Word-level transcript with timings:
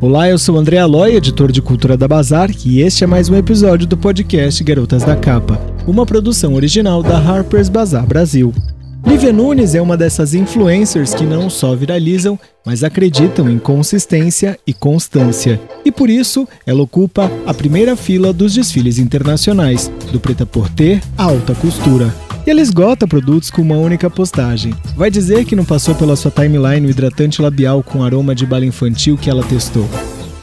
Olá, 0.00 0.28
eu 0.28 0.38
sou 0.38 0.56
André 0.56 0.78
Aloy, 0.78 1.16
editor 1.16 1.50
de 1.50 1.60
cultura 1.60 1.96
da 1.96 2.06
Bazar, 2.06 2.52
e 2.64 2.80
este 2.82 3.02
é 3.02 3.06
mais 3.06 3.28
um 3.28 3.34
episódio 3.34 3.84
do 3.84 3.96
podcast 3.96 4.62
Garotas 4.62 5.02
da 5.02 5.16
Capa, 5.16 5.60
uma 5.88 6.06
produção 6.06 6.54
original 6.54 7.02
da 7.02 7.18
Harper's 7.18 7.68
Bazaar 7.68 8.06
Brasil. 8.06 8.54
Lívia 9.04 9.32
Nunes 9.32 9.74
é 9.74 9.82
uma 9.82 9.96
dessas 9.96 10.34
influencers 10.34 11.14
que 11.14 11.24
não 11.24 11.50
só 11.50 11.74
viralizam, 11.74 12.38
mas 12.64 12.84
acreditam 12.84 13.50
em 13.50 13.58
consistência 13.58 14.56
e 14.64 14.72
constância. 14.72 15.60
E 15.84 15.90
por 15.90 16.08
isso, 16.08 16.46
ela 16.64 16.82
ocupa 16.82 17.28
a 17.44 17.52
primeira 17.52 17.96
fila 17.96 18.32
dos 18.32 18.54
desfiles 18.54 19.00
internacionais, 19.00 19.90
do 20.12 20.20
preta 20.20 20.46
porter 20.46 21.02
à 21.16 21.24
alta 21.24 21.56
costura. 21.56 22.14
E 22.48 22.50
ela 22.50 22.62
esgota 22.62 23.06
produtos 23.06 23.50
com 23.50 23.60
uma 23.60 23.76
única 23.76 24.08
postagem. 24.08 24.72
Vai 24.96 25.10
dizer 25.10 25.44
que 25.44 25.54
não 25.54 25.66
passou 25.66 25.94
pela 25.94 26.16
sua 26.16 26.30
timeline 26.30 26.86
o 26.86 26.88
hidratante 26.88 27.42
labial 27.42 27.82
com 27.82 28.02
aroma 28.02 28.34
de 28.34 28.46
bala 28.46 28.64
infantil 28.64 29.18
que 29.18 29.28
ela 29.28 29.42
testou. 29.42 29.86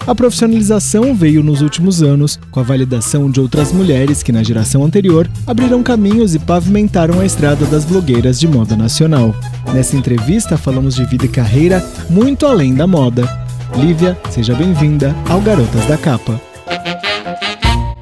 A 0.06 0.14
profissionalização 0.14 1.16
veio 1.16 1.42
nos 1.42 1.64
últimos 1.64 2.04
anos, 2.04 2.40
com 2.52 2.60
a 2.60 2.64
validação 2.64 3.28
de 3.28 3.42
outras 3.42 3.72
mulheres 3.72 4.22
que, 4.22 4.32
na 4.32 4.44
geração 4.44 4.86
anterior, 4.86 5.28
abriram 5.48 5.82
caminhos 5.82 6.36
e 6.36 6.38
pavimentaram 6.38 7.22
a 7.22 7.26
estrada 7.26 7.66
das 7.66 7.86
blogueiras 7.86 8.40
de 8.40 8.48
moda 8.48 8.76
nacional. 8.76 9.34
Nessa 9.74 9.98
entrevista, 9.98 10.60
falamos 10.60 10.94
de 10.94 11.06
vida 11.06 11.26
e 11.26 11.30
carreira 11.30 11.84
muito 12.08 12.46
além 12.46 12.76
da 12.76 12.86
moda. 12.86 13.28
Lívia, 13.76 14.16
seja 14.30 14.54
bem-vinda 14.54 15.16
ao 15.28 15.42
Garotas 15.42 15.88
da 15.88 15.98
Capa. 15.98 16.40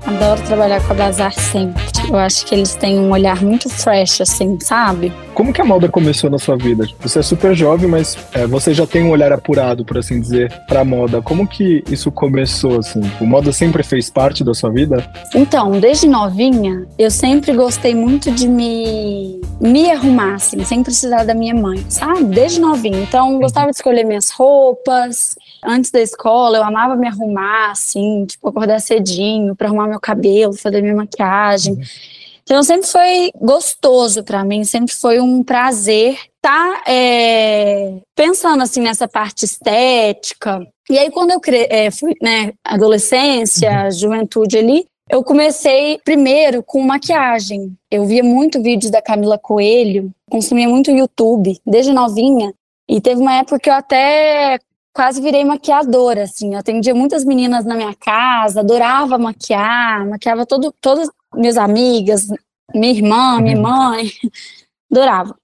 Adoro 0.06 0.42
trabalhar 0.42 0.86
com 0.86 0.92
a 0.92 0.96
Bazar 0.98 1.32
sempre. 1.32 1.93
Eu 2.10 2.18
acho 2.18 2.46
que 2.46 2.54
eles 2.54 2.76
têm 2.76 3.00
um 3.00 3.12
olhar 3.12 3.42
muito 3.42 3.70
fresh, 3.70 4.22
assim, 4.22 4.58
sabe? 4.62 5.12
Como 5.34 5.52
que 5.52 5.62
a 5.62 5.66
moda 5.66 5.90
começou 5.90 6.30
na 6.30 6.38
sua 6.38 6.56
vida? 6.56 6.88
Você 7.00 7.20
é 7.20 7.22
super 7.22 7.56
jovem, 7.56 7.90
mas 7.90 8.18
é, 8.34 8.46
você 8.46 8.74
já 8.74 8.86
tem 8.86 9.04
um 9.04 9.10
olhar 9.10 9.32
apurado, 9.32 9.84
por 9.84 9.98
assim 9.98 10.20
dizer, 10.20 10.52
pra 10.68 10.84
moda. 10.84 11.22
Como 11.22 11.48
que 11.48 11.84
isso 11.90 12.12
começou, 12.12 12.80
assim? 12.80 13.02
O 13.20 13.26
moda 13.26 13.52
sempre 13.52 13.84
fez 13.84 14.10
parte 14.10 14.44
da 14.44 14.54
sua 14.54 14.70
vida? 14.70 15.04
Então, 15.34 15.72
desde 15.80 16.08
novinha, 16.08 16.86
eu 16.98 17.10
sempre 17.10 17.54
gostei 17.54 17.96
muito 17.96 18.32
de 18.32 18.48
me, 18.48 19.42
me 19.60 19.92
arrumar, 19.92 20.36
assim, 20.36 20.64
sem 20.64 20.84
precisar 20.84 21.24
da 21.24 21.34
minha 21.34 21.56
mãe, 21.56 21.84
sabe? 21.90 22.24
Desde 22.26 22.60
novinha. 22.60 23.00
Então, 23.00 23.40
gostava 23.40 23.72
de 23.72 23.76
escolher 23.76 24.04
minhas 24.04 24.30
roupas, 24.30 25.36
Antes 25.66 25.92
da 25.92 26.02
escola, 26.02 26.58
eu 26.58 26.64
amava 26.64 26.96
me 26.96 27.08
arrumar, 27.08 27.72
assim, 27.72 28.26
tipo, 28.26 28.50
acordar 28.50 28.80
cedinho 28.80 29.56
para 29.56 29.68
arrumar 29.68 29.88
meu 29.88 30.00
cabelo, 30.00 30.54
fazer 30.54 30.82
minha 30.82 30.96
maquiagem. 30.96 31.80
Então, 32.44 32.62
sempre 32.62 32.88
foi 32.88 33.32
gostoso 33.36 34.24
para 34.24 34.44
mim, 34.44 34.64
sempre 34.64 34.94
foi 34.94 35.20
um 35.20 35.44
prazer 35.44 36.14
estar 36.36 36.84
tá, 36.84 36.84
é, 36.86 38.00
pensando, 38.16 38.62
assim, 38.62 38.82
nessa 38.82 39.08
parte 39.08 39.46
estética. 39.46 40.66
E 40.90 40.98
aí, 40.98 41.10
quando 41.10 41.32
eu 41.32 41.42
é, 41.70 41.90
fui, 41.90 42.14
né, 42.22 42.52
adolescência, 42.64 43.86
uhum. 43.86 43.92
juventude 43.92 44.58
ali, 44.58 44.86
eu 45.10 45.24
comecei 45.24 46.00
primeiro 46.04 46.64
com 46.64 46.82
maquiagem. 46.82 47.74
Eu 47.90 48.06
via 48.06 48.24
muito 48.24 48.62
vídeos 48.62 48.92
da 48.92 49.02
Camila 49.02 49.38
Coelho, 49.38 50.12
consumia 50.30 50.68
muito 50.68 50.92
YouTube, 50.92 51.58
desde 51.66 51.94
novinha. 51.94 52.54
E 52.90 53.00
teve 53.00 53.22
uma 53.22 53.36
época 53.36 53.60
que 53.60 53.70
eu 53.70 53.74
até 53.74 54.60
quase 54.94 55.22
virei 55.22 55.44
maquiadora, 55.44 56.24
assim. 56.24 56.54
Eu 56.54 56.60
atendia 56.60 56.94
muitas 56.94 57.26
meninas 57.26 57.66
na 57.66 57.76
minha 57.76 57.96
casa, 57.96 58.60
adorava 58.60 59.18
maquiar, 59.18 60.08
maquiava 60.08 60.46
todo, 60.46 60.74
todas 60.80 61.10
minhas 61.34 61.58
amigas, 61.58 62.28
minha 62.74 62.94
irmã, 62.94 63.40
minha 63.40 63.56
uhum. 63.56 63.64
mãe, 63.64 64.12
adorava. 64.92 65.36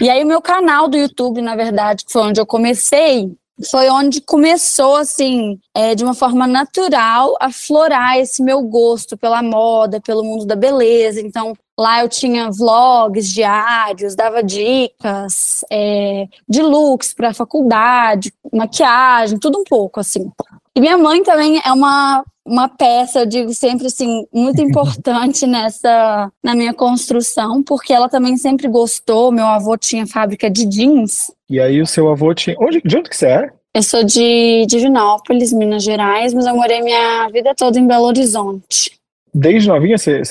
E 0.00 0.10
aí 0.10 0.22
o 0.22 0.26
meu 0.26 0.42
canal 0.42 0.88
do 0.88 0.96
YouTube, 0.96 1.40
na 1.40 1.56
verdade, 1.56 2.04
que 2.04 2.12
foi 2.12 2.22
onde 2.22 2.40
eu 2.40 2.46
comecei, 2.46 3.34
foi 3.70 3.88
onde 3.88 4.20
começou, 4.20 4.96
assim, 4.96 5.58
é, 5.74 5.94
de 5.94 6.04
uma 6.04 6.14
forma 6.14 6.46
natural, 6.46 7.36
a 7.40 7.50
florar 7.50 8.18
esse 8.18 8.42
meu 8.42 8.62
gosto 8.62 9.16
pela 9.16 9.42
moda, 9.42 10.00
pelo 10.00 10.22
mundo 10.22 10.46
da 10.46 10.54
beleza. 10.54 11.20
Então, 11.20 11.54
lá 11.76 12.02
eu 12.02 12.08
tinha 12.08 12.50
vlogs 12.50 13.32
diários, 13.32 14.14
dava 14.14 14.42
dicas 14.42 15.64
é, 15.70 16.26
de 16.48 16.62
looks 16.62 17.12
para 17.12 17.30
a 17.30 17.34
faculdade, 17.34 18.32
maquiagem, 18.52 19.38
tudo 19.38 19.58
um 19.58 19.64
pouco, 19.64 19.98
assim. 19.98 20.30
E 20.78 20.80
minha 20.80 20.96
mãe 20.96 21.24
também 21.24 21.60
é 21.66 21.72
uma, 21.72 22.24
uma 22.46 22.68
peça, 22.68 23.18
eu 23.18 23.26
digo 23.26 23.52
sempre 23.52 23.88
assim, 23.88 24.24
muito 24.32 24.62
importante 24.62 25.44
nessa 25.44 26.30
na 26.40 26.54
minha 26.54 26.72
construção, 26.72 27.64
porque 27.64 27.92
ela 27.92 28.08
também 28.08 28.36
sempre 28.36 28.68
gostou. 28.68 29.32
Meu 29.32 29.46
avô 29.46 29.76
tinha 29.76 30.06
fábrica 30.06 30.48
de 30.48 30.64
jeans. 30.66 31.32
E 31.50 31.58
aí 31.58 31.82
o 31.82 31.86
seu 31.86 32.08
avô 32.08 32.32
tinha. 32.32 32.54
Onde, 32.60 32.80
de 32.80 32.96
onde 32.96 33.10
que 33.10 33.16
você 33.16 33.26
é? 33.26 33.50
Eu 33.74 33.82
sou 33.82 34.04
de 34.04 34.66
Divinópolis, 34.66 35.52
Minas 35.52 35.82
Gerais, 35.82 36.32
mas 36.32 36.46
eu 36.46 36.54
morei 36.54 36.80
minha 36.80 37.28
vida 37.28 37.56
toda 37.56 37.76
em 37.76 37.86
Belo 37.88 38.04
Horizonte. 38.04 38.92
Desde 39.34 39.68
novinha 39.68 39.98
você, 39.98 40.22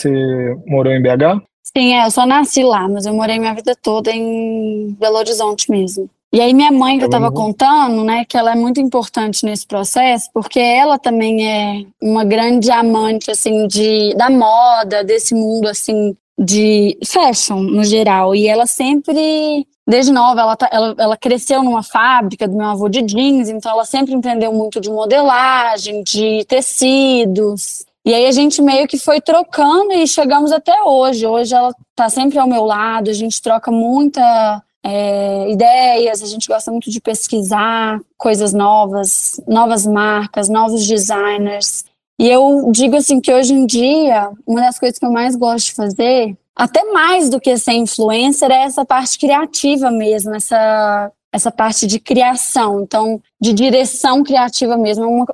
morou 0.65 0.93
em 0.93 1.01
BH? 1.01 1.43
Sim, 1.75 1.93
é, 1.93 2.05
eu 2.05 2.11
só 2.11 2.25
nasci 2.25 2.63
lá, 2.63 2.87
mas 2.87 3.05
eu 3.05 3.13
morei 3.13 3.37
minha 3.37 3.53
vida 3.53 3.75
toda 3.75 4.11
em 4.11 4.95
Belo 4.97 5.17
Horizonte 5.17 5.69
mesmo. 5.69 6.09
E 6.37 6.39
aí 6.39 6.53
minha 6.53 6.71
mãe 6.71 6.99
que 6.99 7.03
eu 7.03 7.07
estava 7.07 7.31
contando, 7.31 8.03
né, 8.03 8.23
que 8.23 8.37
ela 8.37 8.51
é 8.51 8.55
muito 8.55 8.79
importante 8.79 9.43
nesse 9.43 9.65
processo, 9.65 10.29
porque 10.31 10.59
ela 10.59 10.99
também 10.99 11.49
é 11.49 11.83
uma 11.99 12.23
grande 12.23 12.69
amante 12.69 13.31
assim 13.31 13.65
de 13.65 14.13
da 14.13 14.29
moda, 14.29 15.03
desse 15.03 15.33
mundo 15.33 15.67
assim 15.67 16.15
de 16.37 16.95
fashion 17.03 17.59
no 17.61 17.83
geral, 17.83 18.35
e 18.35 18.45
ela 18.45 18.67
sempre 18.67 19.65
desde 19.87 20.11
nova 20.11 20.41
ela, 20.41 20.55
tá, 20.55 20.69
ela, 20.71 20.93
ela 20.99 21.17
cresceu 21.17 21.63
numa 21.63 21.81
fábrica 21.81 22.47
do 22.47 22.55
meu 22.55 22.67
avô 22.67 22.87
de 22.87 23.01
jeans, 23.01 23.49
então 23.49 23.71
ela 23.71 23.83
sempre 23.83 24.13
entendeu 24.13 24.53
muito 24.53 24.79
de 24.79 24.91
modelagem, 24.91 26.03
de 26.03 26.45
tecidos. 26.47 27.83
E 28.05 28.13
aí 28.13 28.27
a 28.27 28.31
gente 28.31 28.61
meio 28.61 28.87
que 28.87 28.99
foi 28.99 29.19
trocando 29.19 29.91
e 29.91 30.07
chegamos 30.07 30.51
até 30.51 30.83
hoje. 30.83 31.25
Hoje 31.25 31.55
ela 31.55 31.73
está 31.89 32.09
sempre 32.09 32.37
ao 32.37 32.47
meu 32.47 32.63
lado, 32.63 33.09
a 33.09 33.13
gente 33.13 33.41
troca 33.41 33.71
muita 33.71 34.61
é, 34.89 35.51
ideias, 35.51 36.23
a 36.23 36.25
gente 36.25 36.47
gosta 36.47 36.71
muito 36.71 36.89
de 36.89 37.01
pesquisar 37.01 37.99
coisas 38.17 38.53
novas, 38.53 39.37
novas 39.45 39.85
marcas, 39.85 40.47
novos 40.47 40.87
designers. 40.87 41.83
E 42.17 42.29
eu 42.29 42.71
digo 42.71 42.95
assim 42.95 43.19
que 43.19 43.33
hoje 43.33 43.53
em 43.53 43.65
dia, 43.65 44.31
uma 44.47 44.61
das 44.61 44.79
coisas 44.79 44.97
que 44.97 45.05
eu 45.05 45.11
mais 45.11 45.35
gosto 45.35 45.65
de 45.65 45.73
fazer, 45.73 46.37
até 46.55 46.85
mais 46.85 47.29
do 47.29 47.37
que 47.37 47.57
ser 47.57 47.73
influencer, 47.73 48.49
é 48.49 48.63
essa 48.63 48.85
parte 48.85 49.19
criativa 49.19 49.91
mesmo, 49.91 50.33
essa, 50.33 51.11
essa 51.33 51.51
parte 51.51 51.85
de 51.85 51.99
criação, 51.99 52.81
então, 52.81 53.21
de 53.41 53.51
direção 53.51 54.23
criativa 54.23 54.77
mesmo. 54.77 55.03
É 55.03 55.07
uma, 55.07 55.25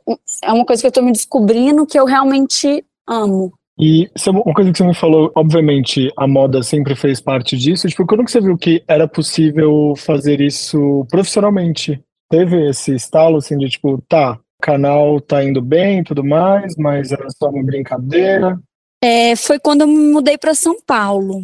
é 0.46 0.52
uma 0.52 0.66
coisa 0.66 0.82
que 0.82 0.88
eu 0.88 0.90
estou 0.90 1.04
me 1.04 1.12
descobrindo 1.12 1.86
que 1.86 2.00
eu 2.00 2.06
realmente 2.06 2.84
amo. 3.08 3.54
E 3.78 4.10
uma 4.28 4.54
coisa 4.54 4.72
que 4.72 4.78
você 4.78 4.84
me 4.84 4.94
falou, 4.94 5.32
obviamente, 5.36 6.12
a 6.18 6.28
moda 6.28 6.62
sempre 6.62 6.96
fez 6.96 7.20
parte 7.20 7.58
disso. 7.58 7.88
Tipo, 7.88 8.06
quando 8.06 8.24
que 8.24 8.32
você 8.32 8.40
viu 8.40 8.58
que 8.58 8.84
era 8.88 9.08
possível 9.08 9.94
fazer 9.98 10.42
isso 10.42 11.06
profissionalmente? 11.10 12.02
Teve 12.30 12.70
esse 12.70 12.94
estalo, 12.96 13.38
assim, 13.38 13.58
de 13.58 13.70
tipo, 13.70 14.02
tá, 14.08 14.34
o 14.34 14.62
canal 14.62 15.20
tá 15.20 15.44
indo 15.44 15.62
bem 15.62 16.00
e 16.00 16.04
tudo 16.04 16.24
mais, 16.24 16.76
mas 16.78 17.12
era 17.12 17.28
só 17.32 17.50
uma 17.50 17.64
brincadeira? 17.64 18.60
É, 19.04 19.36
foi 19.36 19.60
quando 19.60 19.82
eu 19.82 19.88
me 19.88 20.14
mudei 20.14 20.38
para 20.38 20.54
São 20.54 20.80
Paulo. 20.82 21.42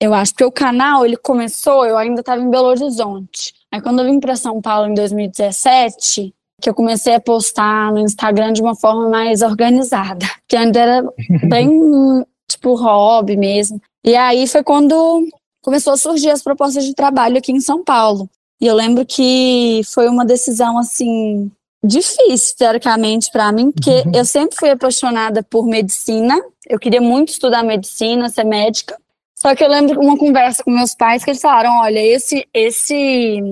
Eu 0.00 0.14
acho 0.14 0.34
que 0.34 0.44
o 0.44 0.52
canal, 0.52 1.04
ele 1.04 1.16
começou, 1.16 1.84
eu 1.86 1.96
ainda 1.96 2.20
estava 2.20 2.40
em 2.40 2.50
Belo 2.50 2.68
Horizonte. 2.68 3.52
Aí 3.72 3.80
quando 3.80 4.00
eu 4.00 4.06
vim 4.06 4.20
para 4.20 4.36
São 4.36 4.60
Paulo 4.60 4.88
em 4.88 4.94
2017, 4.94 6.34
que 6.64 6.70
eu 6.70 6.74
comecei 6.74 7.14
a 7.14 7.20
postar 7.20 7.92
no 7.92 7.98
Instagram 7.98 8.54
de 8.54 8.62
uma 8.62 8.74
forma 8.74 9.06
mais 9.10 9.42
organizada, 9.42 10.24
que 10.48 10.56
ainda 10.56 10.80
era 10.80 11.04
bem 11.46 12.24
tipo 12.48 12.74
hobby 12.74 13.36
mesmo. 13.36 13.78
E 14.02 14.16
aí 14.16 14.46
foi 14.46 14.62
quando 14.64 15.28
começou 15.62 15.92
a 15.92 15.98
surgir 15.98 16.30
as 16.30 16.42
propostas 16.42 16.86
de 16.86 16.94
trabalho 16.94 17.36
aqui 17.36 17.52
em 17.52 17.60
São 17.60 17.84
Paulo. 17.84 18.30
E 18.62 18.66
eu 18.66 18.74
lembro 18.74 19.04
que 19.04 19.82
foi 19.92 20.08
uma 20.08 20.24
decisão 20.24 20.78
assim 20.78 21.50
difícil 21.84 22.54
teoricamente 22.56 23.30
para 23.30 23.52
mim, 23.52 23.70
porque 23.70 24.02
uhum. 24.06 24.12
eu 24.14 24.24
sempre 24.24 24.56
fui 24.58 24.70
apaixonada 24.70 25.42
por 25.42 25.66
medicina. 25.66 26.34
Eu 26.66 26.78
queria 26.78 27.02
muito 27.02 27.28
estudar 27.28 27.62
medicina, 27.62 28.30
ser 28.30 28.44
médica. 28.44 28.96
Só 29.44 29.54
que 29.54 29.62
eu 29.62 29.68
lembro 29.68 30.00
uma 30.00 30.16
conversa 30.16 30.64
com 30.64 30.70
meus 30.70 30.94
pais 30.94 31.22
que 31.22 31.30
eles 31.30 31.42
falaram: 31.42 31.80
olha, 31.82 32.00
esse, 32.00 32.46
esse 32.54 33.42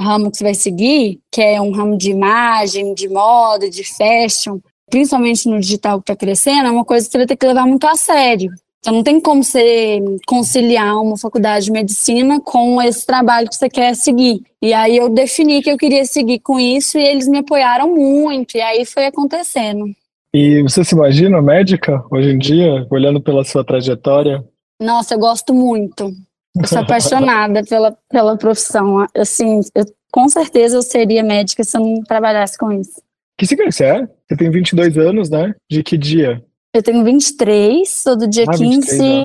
ramo 0.00 0.30
que 0.30 0.38
você 0.38 0.44
vai 0.44 0.54
seguir, 0.54 1.20
que 1.30 1.42
é 1.42 1.60
um 1.60 1.72
ramo 1.72 1.98
de 1.98 2.10
imagem, 2.10 2.94
de 2.94 3.06
moda, 3.06 3.68
de 3.68 3.84
fashion, 3.84 4.60
principalmente 4.90 5.46
no 5.46 5.60
digital 5.60 5.98
que 5.98 6.10
está 6.10 6.16
crescendo, 6.16 6.68
é 6.68 6.70
uma 6.70 6.86
coisa 6.86 7.04
que 7.04 7.12
você 7.12 7.18
vai 7.18 7.26
ter 7.26 7.36
que 7.36 7.46
levar 7.46 7.66
muito 7.66 7.86
a 7.86 7.94
sério. 7.96 8.50
Então 8.78 8.94
não 8.94 9.02
tem 9.02 9.20
como 9.20 9.44
você 9.44 10.00
conciliar 10.26 10.96
uma 10.96 11.18
faculdade 11.18 11.66
de 11.66 11.72
medicina 11.72 12.40
com 12.40 12.80
esse 12.80 13.04
trabalho 13.04 13.46
que 13.46 13.54
você 13.54 13.68
quer 13.68 13.94
seguir. 13.94 14.40
E 14.62 14.72
aí 14.72 14.96
eu 14.96 15.10
defini 15.10 15.62
que 15.62 15.70
eu 15.70 15.76
queria 15.76 16.06
seguir 16.06 16.40
com 16.40 16.58
isso 16.58 16.96
e 16.96 17.04
eles 17.04 17.28
me 17.28 17.38
apoiaram 17.38 17.94
muito, 17.94 18.56
e 18.56 18.60
aí 18.62 18.86
foi 18.86 19.04
acontecendo. 19.04 19.84
E 20.32 20.62
você 20.62 20.82
se 20.82 20.94
imagina 20.94 21.42
médica 21.42 22.02
hoje 22.10 22.30
em 22.30 22.38
dia, 22.38 22.86
olhando 22.90 23.20
pela 23.20 23.44
sua 23.44 23.62
trajetória? 23.62 24.42
Nossa, 24.82 25.14
eu 25.14 25.18
gosto 25.18 25.54
muito. 25.54 26.12
Eu 26.54 26.66
sou 26.66 26.78
apaixonada 26.78 27.62
pela, 27.68 27.96
pela 28.08 28.36
profissão. 28.36 29.06
Assim, 29.16 29.60
eu, 29.74 29.84
com 30.12 30.28
certeza 30.28 30.76
eu 30.76 30.82
seria 30.82 31.22
médica 31.22 31.64
se 31.64 31.76
eu 31.76 31.80
não 31.80 32.02
trabalhasse 32.02 32.58
com 32.58 32.70
isso. 32.72 33.00
Que 33.38 33.46
signo 33.46 33.70
você 33.70 33.84
é? 33.84 34.08
Você 34.28 34.36
tem 34.36 34.50
22 34.50 34.98
anos, 34.98 35.30
né? 35.30 35.54
De 35.70 35.82
que 35.82 35.96
dia? 35.96 36.44
Eu 36.74 36.82
tenho 36.82 37.04
23, 37.04 37.88
sou 37.88 38.16
do 38.16 38.26
dia 38.26 38.44
ah, 38.48 38.52
15 38.52 38.64
23, 38.64 39.24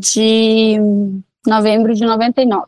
de 0.00 0.76
novembro 1.46 1.94
de 1.94 2.04
99. 2.04 2.66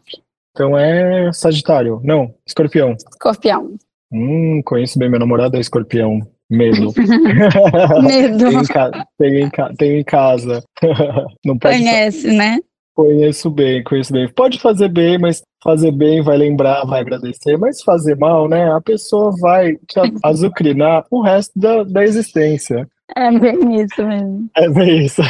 Então 0.52 0.78
é 0.78 1.32
Sagitário. 1.32 2.00
Não, 2.02 2.34
Escorpião. 2.46 2.96
Escorpião. 3.10 3.76
Hum, 4.10 4.62
conheço 4.64 4.98
bem 4.98 5.10
meu 5.10 5.20
namorado 5.20 5.56
é 5.56 5.60
Escorpião. 5.60 6.20
Medo. 6.50 6.92
Medo. 8.02 8.44
tem, 8.48 8.58
em 8.58 8.64
ca... 8.64 9.06
tem, 9.18 9.40
em 9.40 9.50
ca... 9.50 9.72
tem 9.76 9.98
em 10.00 10.04
casa. 10.04 10.62
Não 11.44 11.58
pode 11.58 11.78
Conhece, 11.78 12.28
né? 12.28 12.58
Conheço 12.94 13.50
bem, 13.50 13.84
conheço 13.84 14.12
bem. 14.12 14.26
Pode 14.26 14.58
fazer 14.58 14.88
bem, 14.88 15.18
mas 15.18 15.42
fazer 15.62 15.92
bem 15.92 16.22
vai 16.22 16.38
lembrar, 16.38 16.86
vai 16.86 17.00
agradecer, 17.00 17.58
mas 17.58 17.82
fazer 17.82 18.16
mal, 18.16 18.48
né? 18.48 18.72
A 18.72 18.80
pessoa 18.80 19.32
vai 19.38 19.74
te 19.74 20.00
azucrinar 20.24 21.04
o 21.10 21.20
resto 21.20 21.52
da, 21.58 21.82
da 21.82 22.02
existência. 22.02 22.88
É 23.14 23.30
bem 23.38 23.82
isso 23.82 24.02
mesmo. 24.02 24.50
É 24.56 24.68
bem 24.70 25.04
isso. 25.04 25.20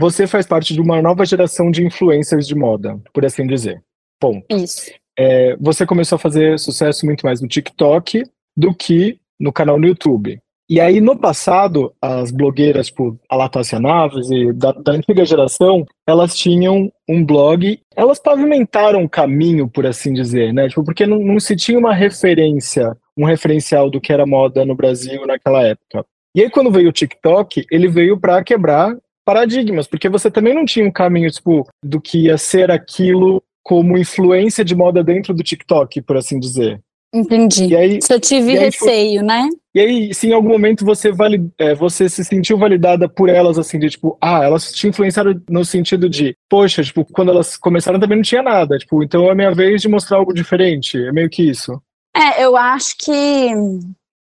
Você 0.00 0.26
faz 0.26 0.46
parte 0.46 0.72
de 0.72 0.80
uma 0.80 1.02
nova 1.02 1.26
geração 1.26 1.70
de 1.70 1.84
influencers 1.84 2.46
de 2.46 2.54
moda, 2.54 2.98
por 3.12 3.26
assim 3.26 3.46
dizer. 3.46 3.82
Ponto. 4.18 4.46
Isso. 4.50 4.90
É, 5.18 5.56
você 5.60 5.84
começou 5.84 6.16
a 6.16 6.20
fazer 6.20 6.58
sucesso 6.58 7.04
muito 7.04 7.26
mais 7.26 7.42
no 7.42 7.48
TikTok 7.48 8.22
do 8.56 8.74
que 8.74 9.18
no 9.38 9.52
canal 9.52 9.78
no 9.78 9.86
YouTube. 9.86 10.40
E 10.70 10.80
aí, 10.80 11.00
no 11.00 11.16
passado, 11.16 11.94
as 12.00 12.30
blogueiras, 12.30 12.88
tipo, 12.88 13.18
a 13.26 13.36
Latácia 13.36 13.80
Naves 13.80 14.30
e 14.30 14.52
da, 14.52 14.72
da, 14.72 14.92
antiga 14.92 15.24
geração, 15.24 15.86
elas 16.06 16.36
tinham 16.36 16.92
um 17.08 17.24
blog, 17.24 17.80
elas 17.96 18.18
pavimentaram 18.18 19.02
o 19.02 19.08
caminho, 19.08 19.66
por 19.66 19.86
assim 19.86 20.12
dizer, 20.12 20.52
né? 20.52 20.68
Tipo, 20.68 20.84
porque 20.84 21.06
não, 21.06 21.20
não 21.20 21.40
se 21.40 21.56
tinha 21.56 21.78
uma 21.78 21.94
referência, 21.94 22.94
um 23.16 23.24
referencial 23.24 23.88
do 23.88 23.98
que 23.98 24.12
era 24.12 24.26
moda 24.26 24.62
no 24.66 24.74
Brasil 24.74 25.26
naquela 25.26 25.62
época. 25.62 26.04
E 26.36 26.42
aí, 26.42 26.50
quando 26.50 26.70
veio 26.70 26.90
o 26.90 26.92
TikTok, 26.92 27.64
ele 27.70 27.88
veio 27.88 28.20
para 28.20 28.44
quebrar 28.44 28.94
paradigmas, 29.24 29.86
porque 29.86 30.08
você 30.10 30.30
também 30.30 30.54
não 30.54 30.66
tinha 30.66 30.86
um 30.86 30.92
caminho, 30.92 31.30
tipo, 31.30 31.66
do 31.82 31.98
que 31.98 32.24
ia 32.24 32.36
ser 32.36 32.70
aquilo 32.70 33.42
como 33.62 33.96
influência 33.96 34.62
de 34.62 34.74
moda 34.74 35.02
dentro 35.02 35.32
do 35.32 35.42
TikTok, 35.42 36.02
por 36.02 36.16
assim 36.18 36.38
dizer. 36.38 36.78
Entendi. 37.12 37.66
E 37.66 37.76
aí, 37.76 38.02
Só 38.02 38.18
tive 38.18 38.58
aí, 38.58 38.70
tipo, 38.70 38.84
receio, 38.84 39.12
tipo, 39.20 39.26
né? 39.26 39.48
E 39.74 39.80
aí, 39.80 40.14
se 40.14 40.28
em 40.28 40.32
algum 40.32 40.48
momento 40.48 40.84
você, 40.84 41.10
é, 41.58 41.74
você 41.74 42.08
se 42.08 42.24
sentiu 42.24 42.58
validada 42.58 43.08
por 43.08 43.28
elas, 43.28 43.58
assim, 43.58 43.78
de 43.78 43.88
tipo, 43.88 44.18
ah, 44.20 44.44
elas 44.44 44.72
te 44.72 44.88
influenciaram 44.88 45.40
no 45.48 45.64
sentido 45.64 46.08
de, 46.08 46.36
poxa, 46.48 46.82
tipo, 46.82 47.04
quando 47.04 47.30
elas 47.30 47.56
começaram 47.56 47.98
também 47.98 48.16
não 48.16 48.22
tinha 48.22 48.42
nada, 48.42 48.76
tipo, 48.76 49.02
então 49.02 49.30
é 49.30 49.34
minha 49.34 49.54
vez 49.54 49.80
de 49.80 49.88
mostrar 49.88 50.18
algo 50.18 50.34
diferente, 50.34 50.98
é 50.98 51.12
meio 51.12 51.30
que 51.30 51.42
isso. 51.42 51.80
É, 52.14 52.44
eu 52.44 52.56
acho 52.56 52.96
que 52.98 53.50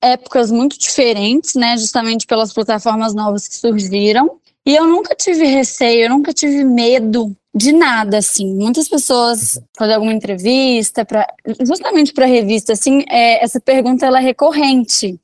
épocas 0.01 0.51
muito 0.51 0.77
diferentes, 0.77 1.55
né, 1.55 1.77
justamente 1.77 2.25
pelas 2.25 2.51
plataformas 2.51 3.13
novas 3.13 3.47
que 3.47 3.55
surgiram, 3.55 4.37
e 4.65 4.75
eu 4.75 4.85
nunca 4.87 5.15
tive 5.15 5.45
receio, 5.45 6.05
eu 6.05 6.09
nunca 6.09 6.33
tive 6.33 6.63
medo 6.63 7.33
de 7.53 7.71
nada, 7.71 8.17
assim. 8.17 8.53
Muitas 8.55 8.89
pessoas 8.89 9.61
fazer 9.77 9.93
alguma 9.93 10.13
entrevista, 10.13 11.05
pra, 11.05 11.27
justamente 11.61 12.13
para 12.13 12.25
revista, 12.25 12.73
assim, 12.73 13.03
é, 13.07 13.43
essa 13.43 13.59
pergunta 13.59 14.05
ela 14.05 14.19
é 14.19 14.23
recorrente. 14.23 15.19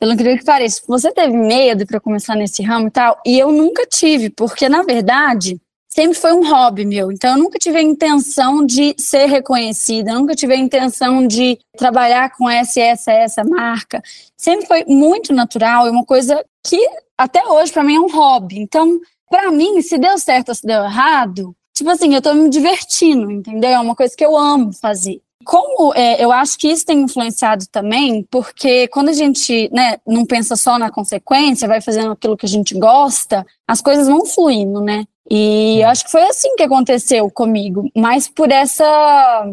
Não 0.00 0.16
queria 0.16 0.38
que 0.38 0.44
pareça. 0.44 0.82
Você 0.86 1.12
teve 1.12 1.36
medo 1.36 1.86
para 1.86 2.00
começar 2.00 2.36
nesse 2.36 2.62
ramo 2.62 2.88
e 2.88 2.90
tal? 2.90 3.20
E 3.26 3.38
eu 3.38 3.50
nunca 3.50 3.84
tive, 3.86 4.30
porque 4.30 4.68
na 4.68 4.82
verdade 4.82 5.60
sempre 5.88 6.16
foi 6.16 6.32
um 6.32 6.48
hobby 6.48 6.84
meu. 6.84 7.10
Então 7.10 7.32
eu 7.32 7.38
nunca 7.38 7.58
tive 7.58 7.78
a 7.78 7.82
intenção 7.82 8.64
de 8.64 8.94
ser 8.96 9.26
reconhecida, 9.26 10.14
nunca 10.14 10.36
tive 10.36 10.54
a 10.54 10.56
intenção 10.56 11.26
de 11.26 11.58
trabalhar 11.76 12.30
com 12.36 12.48
essa 12.48 12.80
essa 12.80 13.12
essa 13.12 13.44
marca. 13.44 14.00
Sempre 14.36 14.66
foi 14.66 14.84
muito 14.86 15.32
natural 15.32 15.86
e 15.86 15.90
uma 15.90 16.04
coisa 16.04 16.44
que 16.64 16.80
até 17.16 17.44
hoje 17.44 17.72
para 17.72 17.82
mim 17.82 17.96
é 17.96 18.00
um 18.00 18.10
hobby. 18.10 18.60
Então, 18.60 19.00
para 19.28 19.50
mim, 19.50 19.82
se 19.82 19.98
deu 19.98 20.16
certo 20.18 20.50
ou 20.50 20.54
se 20.54 20.64
deu 20.64 20.84
errado, 20.84 21.54
tipo 21.78 21.90
assim, 21.90 22.14
eu 22.14 22.22
tô 22.22 22.34
me 22.34 22.48
divertindo, 22.48 23.30
entendeu? 23.30 23.70
É 23.70 23.80
uma 23.80 23.94
coisa 23.94 24.14
que 24.16 24.24
eu 24.24 24.36
amo 24.36 24.72
fazer. 24.72 25.20
Como 25.44 25.94
é, 25.94 26.22
eu 26.22 26.30
acho 26.30 26.58
que 26.58 26.68
isso 26.68 26.84
tem 26.84 27.00
influenciado 27.00 27.64
também, 27.72 28.26
porque 28.30 28.86
quando 28.88 29.08
a 29.08 29.12
gente 29.12 29.70
né, 29.72 29.96
não 30.06 30.26
pensa 30.26 30.56
só 30.56 30.78
na 30.78 30.90
consequência, 30.90 31.68
vai 31.68 31.80
fazendo 31.80 32.12
aquilo 32.12 32.36
que 32.36 32.44
a 32.44 32.48
gente 32.48 32.78
gosta, 32.78 33.46
as 33.66 33.80
coisas 33.80 34.06
vão 34.06 34.26
fluindo, 34.26 34.80
né? 34.80 35.04
E 35.30 35.80
eu 35.80 35.88
acho 35.88 36.04
que 36.04 36.10
foi 36.10 36.22
assim 36.22 36.54
que 36.56 36.62
aconteceu 36.62 37.30
comigo, 37.30 37.90
mas 37.94 38.28
por 38.28 38.50
essa 38.50 39.46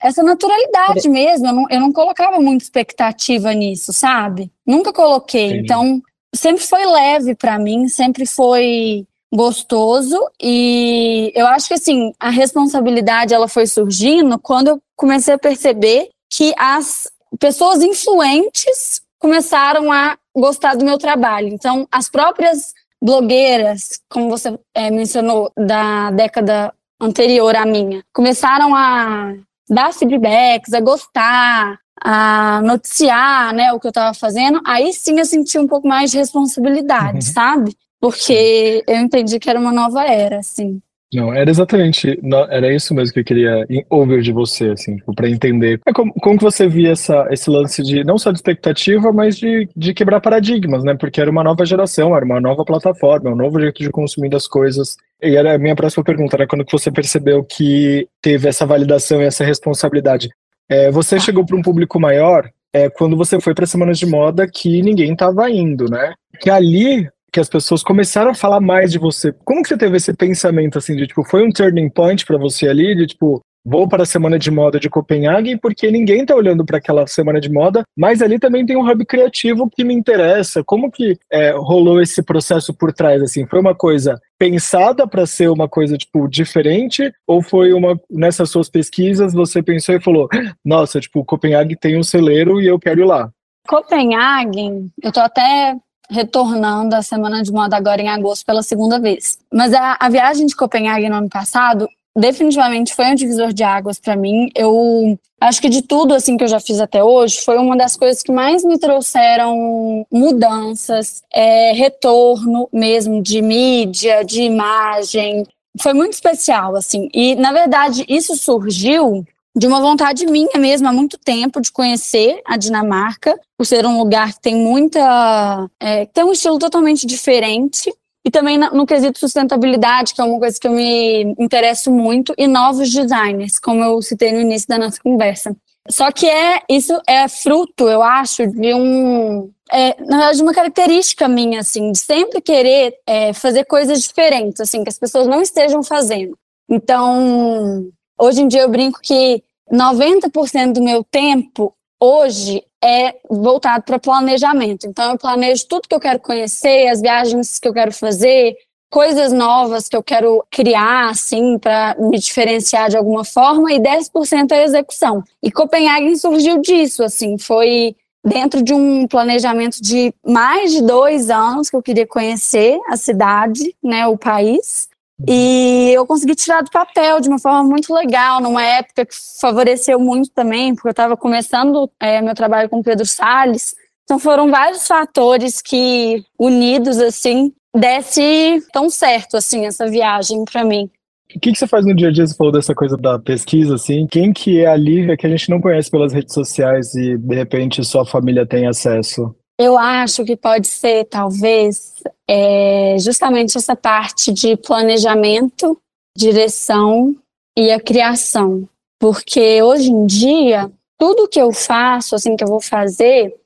essa 0.00 0.22
naturalidade 0.22 1.08
mesmo. 1.08 1.46
Eu 1.46 1.52
não, 1.52 1.66
eu 1.70 1.80
não 1.80 1.92
colocava 1.92 2.40
muita 2.40 2.64
expectativa 2.64 3.52
nisso, 3.52 3.92
sabe? 3.92 4.50
Nunca 4.66 4.92
coloquei. 4.92 5.48
Entendi. 5.48 5.64
Então, 5.64 6.02
sempre 6.34 6.64
foi 6.64 6.86
leve 6.86 7.34
para 7.34 7.58
mim, 7.58 7.86
sempre 7.88 8.24
foi 8.24 9.06
gostoso 9.32 10.18
e 10.42 11.32
eu 11.36 11.46
acho 11.46 11.68
que 11.68 11.74
assim, 11.74 12.12
a 12.18 12.30
responsabilidade 12.30 13.32
ela 13.32 13.46
foi 13.46 13.66
surgindo 13.66 14.38
quando 14.38 14.68
eu 14.68 14.82
comecei 14.96 15.34
a 15.34 15.38
perceber 15.38 16.10
que 16.28 16.52
as 16.58 17.08
pessoas 17.38 17.82
influentes 17.82 19.02
começaram 19.18 19.92
a 19.92 20.16
gostar 20.34 20.74
do 20.74 20.84
meu 20.84 20.98
trabalho. 20.98 21.48
Então, 21.48 21.86
as 21.92 22.08
próprias 22.08 22.74
blogueiras, 23.00 24.00
como 24.08 24.28
você 24.28 24.58
é, 24.74 24.90
mencionou, 24.90 25.52
da 25.56 26.10
década 26.10 26.72
anterior 27.00 27.54
à 27.54 27.64
minha, 27.64 28.02
começaram 28.12 28.74
a 28.74 29.34
dar 29.68 29.92
feedbacks, 29.92 30.72
a 30.72 30.80
gostar, 30.80 31.78
a 32.02 32.60
noticiar 32.62 33.54
né, 33.54 33.72
o 33.72 33.80
que 33.80 33.86
eu 33.86 33.90
estava 33.90 34.14
fazendo, 34.14 34.60
aí 34.66 34.92
sim 34.92 35.18
eu 35.18 35.24
senti 35.24 35.58
um 35.58 35.68
pouco 35.68 35.86
mais 35.86 36.10
de 36.10 36.18
responsabilidade, 36.18 37.16
uhum. 37.16 37.32
sabe? 37.32 37.76
Porque 38.00 38.82
eu 38.86 38.96
entendi 38.96 39.38
que 39.38 39.50
era 39.50 39.60
uma 39.60 39.72
nova 39.72 40.04
era, 40.04 40.38
assim. 40.38 40.80
Não, 41.12 41.34
era 41.34 41.50
exatamente, 41.50 42.20
era 42.50 42.72
isso 42.72 42.94
mesmo 42.94 43.12
que 43.12 43.18
eu 43.18 43.24
queria 43.24 43.66
ouvir 43.90 44.22
de 44.22 44.32
você, 44.32 44.70
assim, 44.70 44.94
tipo, 44.94 45.12
para 45.12 45.28
entender. 45.28 45.80
É 45.84 45.92
como, 45.92 46.12
como 46.14 46.38
que 46.38 46.44
você 46.44 46.68
via 46.68 46.92
essa, 46.92 47.26
esse 47.32 47.50
lance 47.50 47.82
de, 47.82 48.04
não 48.04 48.16
só 48.16 48.30
de 48.30 48.38
expectativa, 48.38 49.12
mas 49.12 49.36
de, 49.36 49.68
de 49.76 49.92
quebrar 49.92 50.20
paradigmas, 50.20 50.84
né? 50.84 50.94
Porque 50.94 51.20
era 51.20 51.28
uma 51.28 51.42
nova 51.42 51.66
geração, 51.66 52.14
era 52.14 52.24
uma 52.24 52.40
nova 52.40 52.64
plataforma, 52.64 53.30
um 53.30 53.36
novo 53.36 53.60
jeito 53.60 53.82
de 53.82 53.90
consumir 53.90 54.32
as 54.36 54.46
coisas. 54.46 54.96
E 55.20 55.34
era 55.34 55.54
a 55.56 55.58
minha 55.58 55.74
próxima 55.74 56.04
pergunta, 56.04 56.36
era 56.36 56.46
quando 56.46 56.64
que 56.64 56.72
você 56.72 56.92
percebeu 56.92 57.42
que 57.42 58.06
teve 58.22 58.48
essa 58.48 58.64
validação 58.64 59.20
e 59.20 59.24
essa 59.24 59.44
responsabilidade. 59.44 60.28
É, 60.68 60.92
você 60.92 61.18
chegou 61.18 61.44
para 61.44 61.56
um 61.56 61.62
público 61.62 61.98
maior 61.98 62.48
é, 62.72 62.88
quando 62.88 63.16
você 63.16 63.40
foi 63.40 63.52
para 63.52 63.66
semanas 63.66 63.98
de 63.98 64.06
moda 64.06 64.46
que 64.46 64.80
ninguém 64.80 65.12
estava 65.12 65.50
indo, 65.50 65.90
né? 65.90 66.14
Que 66.40 66.48
ali 66.48 67.08
que 67.32 67.40
as 67.40 67.48
pessoas 67.48 67.82
começaram 67.82 68.30
a 68.30 68.34
falar 68.34 68.60
mais 68.60 68.90
de 68.92 68.98
você. 68.98 69.32
Como 69.44 69.62
que 69.62 69.68
você 69.68 69.76
teve 69.76 69.96
esse 69.96 70.12
pensamento 70.12 70.78
assim 70.78 70.96
de 70.96 71.06
tipo, 71.06 71.24
foi 71.24 71.46
um 71.46 71.50
turning 71.50 71.88
point 71.88 72.24
para 72.24 72.38
você 72.38 72.68
ali 72.68 72.94
de 72.94 73.06
tipo, 73.06 73.40
vou 73.64 73.88
para 73.88 74.02
a 74.02 74.06
semana 74.06 74.38
de 74.38 74.50
moda 74.50 74.80
de 74.80 74.88
Copenhague 74.88 75.56
porque 75.58 75.90
ninguém 75.90 76.24
tá 76.24 76.34
olhando 76.34 76.64
para 76.64 76.78
aquela 76.78 77.06
semana 77.06 77.40
de 77.40 77.50
moda, 77.50 77.84
mas 77.96 78.22
ali 78.22 78.38
também 78.38 78.64
tem 78.64 78.76
um 78.76 78.88
hub 78.88 79.04
criativo 79.04 79.68
que 79.70 79.84
me 79.84 79.94
interessa. 79.94 80.64
Como 80.64 80.90
que 80.90 81.18
é, 81.30 81.50
rolou 81.52 82.00
esse 82.00 82.22
processo 82.22 82.74
por 82.74 82.92
trás 82.92 83.22
assim? 83.22 83.46
Foi 83.46 83.60
uma 83.60 83.74
coisa 83.74 84.20
pensada 84.38 85.06
para 85.06 85.26
ser 85.26 85.50
uma 85.50 85.68
coisa 85.68 85.96
tipo 85.96 86.26
diferente 86.26 87.12
ou 87.26 87.42
foi 87.42 87.72
uma 87.72 88.00
nessas 88.10 88.50
suas 88.50 88.68
pesquisas 88.68 89.32
você 89.32 89.62
pensou 89.62 89.94
e 89.94 90.00
falou: 90.00 90.28
"Nossa, 90.64 91.00
tipo, 91.00 91.24
Copenhague 91.24 91.76
tem 91.76 91.98
um 91.98 92.02
celeiro 92.02 92.60
e 92.60 92.66
eu 92.66 92.78
quero 92.78 93.00
ir 93.00 93.06
lá"? 93.06 93.30
Copenhague, 93.68 94.90
eu 95.02 95.12
tô 95.12 95.20
até 95.20 95.76
retornando 96.10 96.94
à 96.96 97.02
Semana 97.02 97.42
de 97.42 97.52
Moda 97.52 97.76
agora 97.76 98.02
em 98.02 98.08
agosto 98.08 98.44
pela 98.44 98.62
segunda 98.62 98.98
vez. 98.98 99.38
Mas 99.52 99.72
a, 99.72 99.96
a 99.98 100.08
viagem 100.08 100.46
de 100.46 100.56
Copenhague 100.56 101.08
no 101.08 101.16
ano 101.16 101.28
passado 101.28 101.88
definitivamente 102.16 102.94
foi 102.94 103.06
um 103.06 103.14
divisor 103.14 103.52
de 103.52 103.62
águas 103.62 103.98
para 103.98 104.16
mim. 104.16 104.50
Eu 104.54 105.18
acho 105.40 105.60
que 105.60 105.68
de 105.68 105.82
tudo 105.82 106.12
assim 106.12 106.36
que 106.36 106.44
eu 106.44 106.48
já 106.48 106.60
fiz 106.60 106.80
até 106.80 107.02
hoje, 107.02 107.40
foi 107.40 107.56
uma 107.56 107.76
das 107.76 107.96
coisas 107.96 108.22
que 108.22 108.32
mais 108.32 108.64
me 108.64 108.78
trouxeram 108.78 110.04
mudanças, 110.10 111.22
é, 111.32 111.72
retorno 111.72 112.68
mesmo 112.72 113.22
de 113.22 113.40
mídia, 113.40 114.24
de 114.24 114.42
imagem. 114.42 115.46
Foi 115.80 115.92
muito 115.92 116.14
especial 116.14 116.76
assim. 116.76 117.08
E 117.14 117.36
na 117.36 117.52
verdade 117.52 118.04
isso 118.08 118.36
surgiu 118.36 119.24
de 119.56 119.66
uma 119.66 119.80
vontade 119.80 120.26
minha 120.26 120.58
mesmo 120.58 120.88
há 120.88 120.92
muito 120.92 121.18
tempo 121.18 121.60
de 121.60 121.72
conhecer 121.72 122.40
a 122.46 122.56
Dinamarca, 122.56 123.38
por 123.56 123.66
ser 123.66 123.84
um 123.84 123.98
lugar 123.98 124.32
que 124.34 124.40
tem 124.40 124.56
muita. 124.56 125.68
É, 125.80 126.06
tem 126.06 126.24
um 126.24 126.32
estilo 126.32 126.58
totalmente 126.58 127.06
diferente. 127.06 127.92
E 128.22 128.30
também 128.30 128.58
no 128.58 128.84
quesito 128.84 129.18
sustentabilidade, 129.18 130.12
que 130.12 130.20
é 130.20 130.24
uma 130.24 130.38
coisa 130.38 130.58
que 130.60 130.68
eu 130.68 130.72
me 130.72 131.34
interesso 131.38 131.90
muito, 131.90 132.34
e 132.36 132.46
novos 132.46 132.92
designers, 132.92 133.58
como 133.58 133.82
eu 133.82 134.02
citei 134.02 134.30
no 134.30 134.42
início 134.42 134.68
da 134.68 134.76
nossa 134.76 135.00
conversa. 135.02 135.56
Só 135.88 136.12
que 136.12 136.28
é 136.28 136.60
isso 136.68 137.00
é 137.08 137.26
fruto, 137.28 137.88
eu 137.88 138.02
acho, 138.02 138.46
de 138.46 138.74
um 138.74 139.50
é, 139.72 139.94
na 140.02 140.18
verdade, 140.18 140.42
uma 140.42 140.52
característica 140.52 141.28
minha, 141.28 141.60
assim, 141.60 141.92
de 141.92 141.98
sempre 141.98 142.40
querer 142.40 142.94
é, 143.06 143.32
fazer 143.32 143.64
coisas 143.64 144.02
diferentes, 144.02 144.60
assim, 144.60 144.82
que 144.82 144.88
as 144.88 144.98
pessoas 144.98 145.26
não 145.26 145.40
estejam 145.40 145.82
fazendo. 145.82 146.36
Então, 146.68 147.88
Hoje 148.20 148.42
em 148.42 148.48
dia 148.48 148.60
eu 148.60 148.68
brinco 148.68 149.00
que 149.02 149.42
90% 149.72 150.74
do 150.74 150.82
meu 150.82 151.02
tempo 151.02 151.72
hoje 151.98 152.62
é 152.84 153.14
voltado 153.30 153.84
para 153.84 153.98
planejamento. 153.98 154.86
Então, 154.86 155.12
eu 155.12 155.18
planejo 155.18 155.66
tudo 155.66 155.88
que 155.88 155.94
eu 155.94 156.00
quero 156.00 156.18
conhecer, 156.18 156.88
as 156.88 157.00
viagens 157.00 157.58
que 157.58 157.66
eu 157.66 157.72
quero 157.72 157.92
fazer, 157.92 158.56
coisas 158.90 159.32
novas 159.32 159.88
que 159.88 159.96
eu 159.96 160.02
quero 160.02 160.44
criar, 160.50 161.10
assim, 161.10 161.58
para 161.58 161.96
me 161.98 162.18
diferenciar 162.18 162.90
de 162.90 162.96
alguma 162.96 163.24
forma, 163.24 163.72
e 163.72 163.78
10% 163.78 164.52
é 164.52 164.64
execução. 164.64 165.22
E 165.42 165.50
Copenhague 165.50 166.16
surgiu 166.18 166.58
disso, 166.60 167.02
assim, 167.02 167.38
foi 167.38 167.94
dentro 168.22 168.62
de 168.62 168.74
um 168.74 169.06
planejamento 169.06 169.80
de 169.80 170.12
mais 170.26 170.72
de 170.72 170.82
dois 170.82 171.30
anos 171.30 171.70
que 171.70 171.76
eu 171.76 171.82
queria 171.82 172.06
conhecer 172.06 172.78
a 172.88 172.96
cidade, 172.96 173.74
né, 173.82 174.06
o 174.06 174.18
país. 174.18 174.89
E 175.28 175.92
eu 175.94 176.06
consegui 176.06 176.34
tirar 176.34 176.62
do 176.62 176.70
papel 176.70 177.20
de 177.20 177.28
uma 177.28 177.38
forma 177.38 177.62
muito 177.62 177.92
legal, 177.92 178.40
numa 178.40 178.62
época 178.62 179.06
que 179.06 179.14
favoreceu 179.40 179.98
muito 179.98 180.30
também, 180.30 180.74
porque 180.74 180.88
eu 180.88 180.92
estava 180.92 181.16
começando 181.16 181.90
é, 182.00 182.20
meu 182.22 182.34
trabalho 182.34 182.68
com 182.68 182.82
Pedro 182.82 183.06
Salles. 183.06 183.74
Então 184.04 184.18
foram 184.18 184.50
vários 184.50 184.86
fatores 184.86 185.60
que, 185.60 186.24
unidos 186.38 186.98
assim, 186.98 187.52
desse 187.76 188.60
tão 188.72 188.90
certo 188.90 189.36
assim 189.36 189.66
essa 189.66 189.88
viagem 189.88 190.44
para 190.44 190.64
mim. 190.64 190.90
O 191.34 191.38
que, 191.38 191.52
que, 191.52 191.58
você 191.58 191.66
faz 191.66 191.86
no 191.86 191.94
dia 191.94 192.08
a 192.08 192.12
dia? 192.12 192.26
Você 192.26 192.34
falou 192.34 192.52
dessa 192.52 192.74
coisa 192.74 192.96
da 192.96 193.16
pesquisa, 193.16 193.76
assim. 193.76 194.04
Quem 194.10 194.32
que 194.32 194.60
é 194.60 194.66
a 194.66 194.76
Lívia 194.76 195.16
que 195.16 195.26
a 195.26 195.30
gente 195.30 195.48
não 195.48 195.60
conhece 195.60 195.88
pelas 195.88 196.12
redes 196.12 196.34
sociais 196.34 196.92
e, 196.94 197.16
de 197.16 197.34
repente, 197.36 197.84
sua 197.84 198.04
família 198.04 198.44
tem 198.44 198.66
acesso? 198.66 199.32
Eu 199.60 199.76
acho 199.76 200.24
que 200.24 200.34
pode 200.34 200.68
ser, 200.68 201.04
talvez, 201.04 202.02
é, 202.26 202.96
justamente 202.98 203.58
essa 203.58 203.76
parte 203.76 204.32
de 204.32 204.56
planejamento, 204.56 205.78
direção 206.16 207.14
e 207.54 207.70
a 207.70 207.78
criação. 207.78 208.66
Porque 208.98 209.62
hoje 209.62 209.90
em 209.90 210.06
dia, 210.06 210.72
tudo 210.98 211.28
que 211.28 211.38
eu 211.38 211.52
faço, 211.52 212.14
assim, 212.14 212.36
que 212.36 212.42
eu 212.42 212.48
vou 212.48 212.62
fazer, 212.62 213.38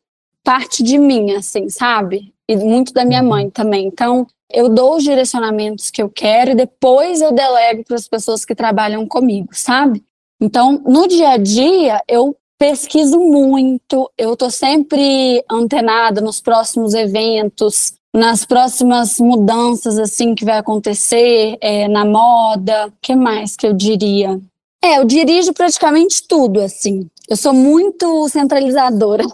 parte 0.45 0.85
de 0.85 0.99
mim, 0.99 1.33
assim, 1.33 1.69
sabe? 1.69 2.33
E 2.49 2.55
muito 2.55 2.93
da 2.93 3.05
minha 3.05 3.21
uhum. 3.21 3.29
mãe 3.31 3.51
também. 3.51 3.85
Então, 3.85 4.25
eu 4.53 4.69
dou 4.69 4.95
os 4.95 5.03
direcionamentos 5.03 5.91
que 5.91 6.01
eu 6.01 6.09
quero 6.09 6.53
e 6.53 6.55
depois 6.55 7.21
eu 7.21 7.33
delego 7.33 7.83
para 7.83 7.97
as 7.97 8.07
pessoas 8.07 8.45
que 8.45 8.55
trabalham 8.55 9.05
comigo, 9.05 9.49
sabe? 9.51 10.01
Então, 10.41 10.81
no 10.87 11.09
dia 11.09 11.31
a 11.31 11.37
dia, 11.37 12.01
eu 12.07 12.37
pesquiso 12.59 13.19
muito, 13.19 14.11
eu 14.17 14.35
estou 14.35 14.51
sempre 14.51 15.45
antenada 15.51 16.21
nos 16.21 16.41
próximos 16.41 16.95
eventos, 16.95 17.95
nas 18.15 18.45
próximas 18.45 19.19
mudanças 19.19 19.99
assim 19.99 20.35
que 20.35 20.45
vai 20.45 20.59
acontecer 20.59 21.59
é, 21.61 21.89
na 21.89 22.05
moda. 22.05 22.87
O 22.87 22.93
que 23.03 23.17
mais 23.17 23.57
que 23.57 23.67
eu 23.67 23.73
diria? 23.73 24.41
É, 24.83 24.99
eu 24.99 25.05
dirijo 25.05 25.53
praticamente 25.53 26.27
tudo, 26.29 26.61
assim. 26.61 27.09
Eu 27.29 27.37
sou 27.37 27.53
muito 27.53 28.29
centralizadora. 28.29 29.25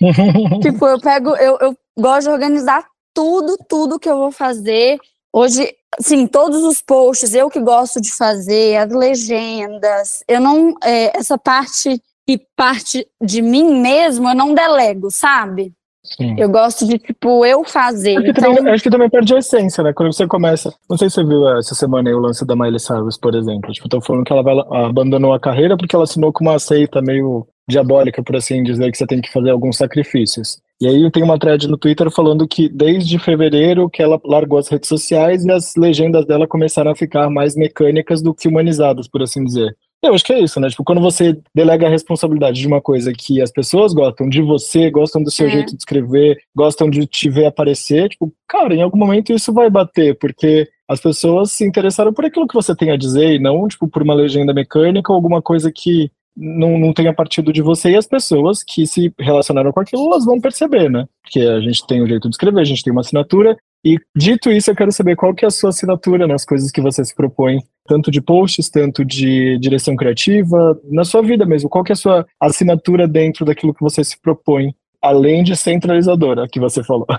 tipo, 0.62 0.86
eu 0.86 1.00
pego, 1.00 1.34
eu, 1.36 1.56
eu 1.60 1.76
gosto 1.98 2.28
de 2.28 2.32
organizar 2.32 2.84
tudo, 3.14 3.56
tudo 3.68 3.98
que 3.98 4.08
eu 4.08 4.18
vou 4.18 4.30
fazer. 4.30 4.98
Hoje, 5.32 5.74
sim, 6.00 6.26
todos 6.26 6.62
os 6.62 6.82
posts 6.82 7.34
eu 7.34 7.48
que 7.48 7.60
gosto 7.60 8.00
de 8.00 8.12
fazer, 8.12 8.76
as 8.76 8.92
legendas. 8.92 10.22
Eu 10.28 10.40
não, 10.40 10.74
é, 10.84 11.16
essa 11.16 11.38
parte 11.38 12.00
que 12.26 12.40
parte 12.56 13.06
de 13.22 13.42
mim 13.42 13.80
mesmo, 13.80 14.28
eu 14.28 14.34
não 14.34 14.54
delego, 14.54 15.10
sabe? 15.10 15.72
Sim. 16.04 16.36
Eu 16.38 16.50
gosto 16.50 16.86
de, 16.86 16.98
tipo, 16.98 17.46
eu 17.46 17.64
fazer. 17.64 18.16
Acho 18.16 18.24
que, 18.24 18.30
então... 18.30 18.54
também, 18.54 18.72
acho 18.72 18.82
que 18.82 18.90
também 18.90 19.08
perde 19.08 19.34
a 19.34 19.38
essência, 19.38 19.82
né? 19.82 19.92
Quando 19.94 20.12
você 20.12 20.26
começa. 20.26 20.72
Não 20.88 20.98
sei 20.98 21.08
se 21.08 21.14
você 21.14 21.24
viu 21.24 21.48
essa 21.58 21.74
semana 21.74 22.10
aí 22.10 22.14
o 22.14 22.18
lance 22.18 22.44
da 22.44 22.54
Miley 22.54 22.78
Cyrus, 22.78 23.16
por 23.16 23.34
exemplo. 23.34 23.72
Tipo, 23.72 23.88
tô 23.88 24.00
falando 24.02 24.24
que 24.24 24.32
ela 24.32 24.42
vai, 24.42 24.54
abandonou 24.84 25.32
a 25.32 25.40
carreira 25.40 25.76
porque 25.78 25.96
ela 25.96 26.04
assinou 26.04 26.30
com 26.30 26.44
uma 26.44 26.58
seita 26.58 27.00
meio 27.00 27.46
diabólica, 27.66 28.22
por 28.22 28.36
assim 28.36 28.62
dizer, 28.62 28.90
que 28.90 28.98
você 28.98 29.06
tem 29.06 29.22
que 29.22 29.32
fazer 29.32 29.48
alguns 29.48 29.78
sacrifícios. 29.78 30.58
E 30.78 30.86
aí 30.86 31.10
tem 31.10 31.22
uma 31.22 31.38
thread 31.38 31.66
no 31.66 31.78
Twitter 31.78 32.10
falando 32.10 32.46
que 32.46 32.68
desde 32.68 33.18
fevereiro 33.18 33.88
que 33.88 34.02
ela 34.02 34.20
largou 34.22 34.58
as 34.58 34.68
redes 34.68 34.88
sociais 34.88 35.44
e 35.44 35.50
as 35.50 35.74
legendas 35.76 36.26
dela 36.26 36.46
começaram 36.46 36.90
a 36.90 36.96
ficar 36.96 37.30
mais 37.30 37.56
mecânicas 37.56 38.20
do 38.20 38.34
que 38.34 38.48
humanizadas, 38.48 39.08
por 39.08 39.22
assim 39.22 39.42
dizer. 39.42 39.74
Eu 40.08 40.14
acho 40.14 40.24
que 40.24 40.32
é 40.32 40.40
isso, 40.40 40.60
né? 40.60 40.68
Tipo, 40.68 40.84
quando 40.84 41.00
você 41.00 41.38
delega 41.54 41.86
a 41.86 41.90
responsabilidade 41.90 42.60
de 42.60 42.66
uma 42.66 42.80
coisa 42.80 43.12
que 43.12 43.40
as 43.40 43.50
pessoas 43.50 43.92
gostam 43.92 44.28
de 44.28 44.42
você, 44.42 44.90
gostam 44.90 45.22
do 45.22 45.30
seu 45.30 45.46
é. 45.46 45.50
jeito 45.50 45.70
de 45.70 45.78
escrever, 45.78 46.38
gostam 46.54 46.90
de 46.90 47.06
te 47.06 47.30
ver 47.30 47.46
aparecer, 47.46 48.08
tipo, 48.08 48.32
cara, 48.48 48.74
em 48.74 48.82
algum 48.82 48.98
momento 48.98 49.32
isso 49.32 49.52
vai 49.52 49.70
bater, 49.70 50.16
porque 50.18 50.68
as 50.88 51.00
pessoas 51.00 51.52
se 51.52 51.64
interessaram 51.64 52.12
por 52.12 52.24
aquilo 52.24 52.46
que 52.46 52.54
você 52.54 52.76
tem 52.76 52.90
a 52.90 52.96
dizer 52.96 53.34
e 53.34 53.38
não, 53.38 53.66
tipo, 53.66 53.88
por 53.88 54.02
uma 54.02 54.14
legenda 54.14 54.52
mecânica 54.52 55.10
ou 55.10 55.16
alguma 55.16 55.40
coisa 55.40 55.72
que 55.74 56.10
não, 56.36 56.78
não 56.78 56.92
tenha 56.92 57.14
partido 57.14 57.52
de 57.52 57.62
você 57.62 57.90
e 57.90 57.96
as 57.96 58.06
pessoas 58.06 58.62
que 58.62 58.86
se 58.86 59.12
relacionaram 59.18 59.72
com 59.72 59.80
aquilo, 59.80 60.06
elas 60.06 60.24
vão 60.24 60.40
perceber, 60.40 60.90
né? 60.90 61.06
Porque 61.22 61.40
a 61.40 61.60
gente 61.60 61.86
tem 61.86 62.02
um 62.02 62.06
jeito 62.06 62.28
de 62.28 62.34
escrever, 62.34 62.60
a 62.60 62.64
gente 62.64 62.82
tem 62.82 62.92
uma 62.92 63.00
assinatura, 63.00 63.56
e 63.84 63.98
dito 64.16 64.50
isso, 64.50 64.70
eu 64.70 64.74
quero 64.74 64.90
saber 64.90 65.14
qual 65.14 65.34
que 65.34 65.44
é 65.44 65.48
a 65.48 65.50
sua 65.50 65.70
assinatura 65.70 66.26
nas 66.26 66.44
coisas 66.44 66.70
que 66.70 66.80
você 66.80 67.04
se 67.04 67.14
propõe, 67.14 67.60
tanto 67.86 68.10
de 68.10 68.20
posts, 68.20 68.68
tanto 68.68 69.04
de 69.04 69.58
direção 69.58 69.94
criativa, 69.96 70.78
na 70.90 71.04
sua 71.04 71.22
vida 71.22 71.44
mesmo. 71.44 71.68
Qual 71.68 71.84
que 71.84 71.92
é 71.92 71.94
a 71.94 71.96
sua 71.96 72.26
assinatura 72.40 73.06
dentro 73.06 73.44
daquilo 73.44 73.74
que 73.74 73.82
você 73.82 74.02
se 74.02 74.20
propõe, 74.20 74.74
além 75.00 75.44
de 75.44 75.56
centralizadora, 75.56 76.48
que 76.48 76.58
você 76.58 76.82
falou? 76.82 77.06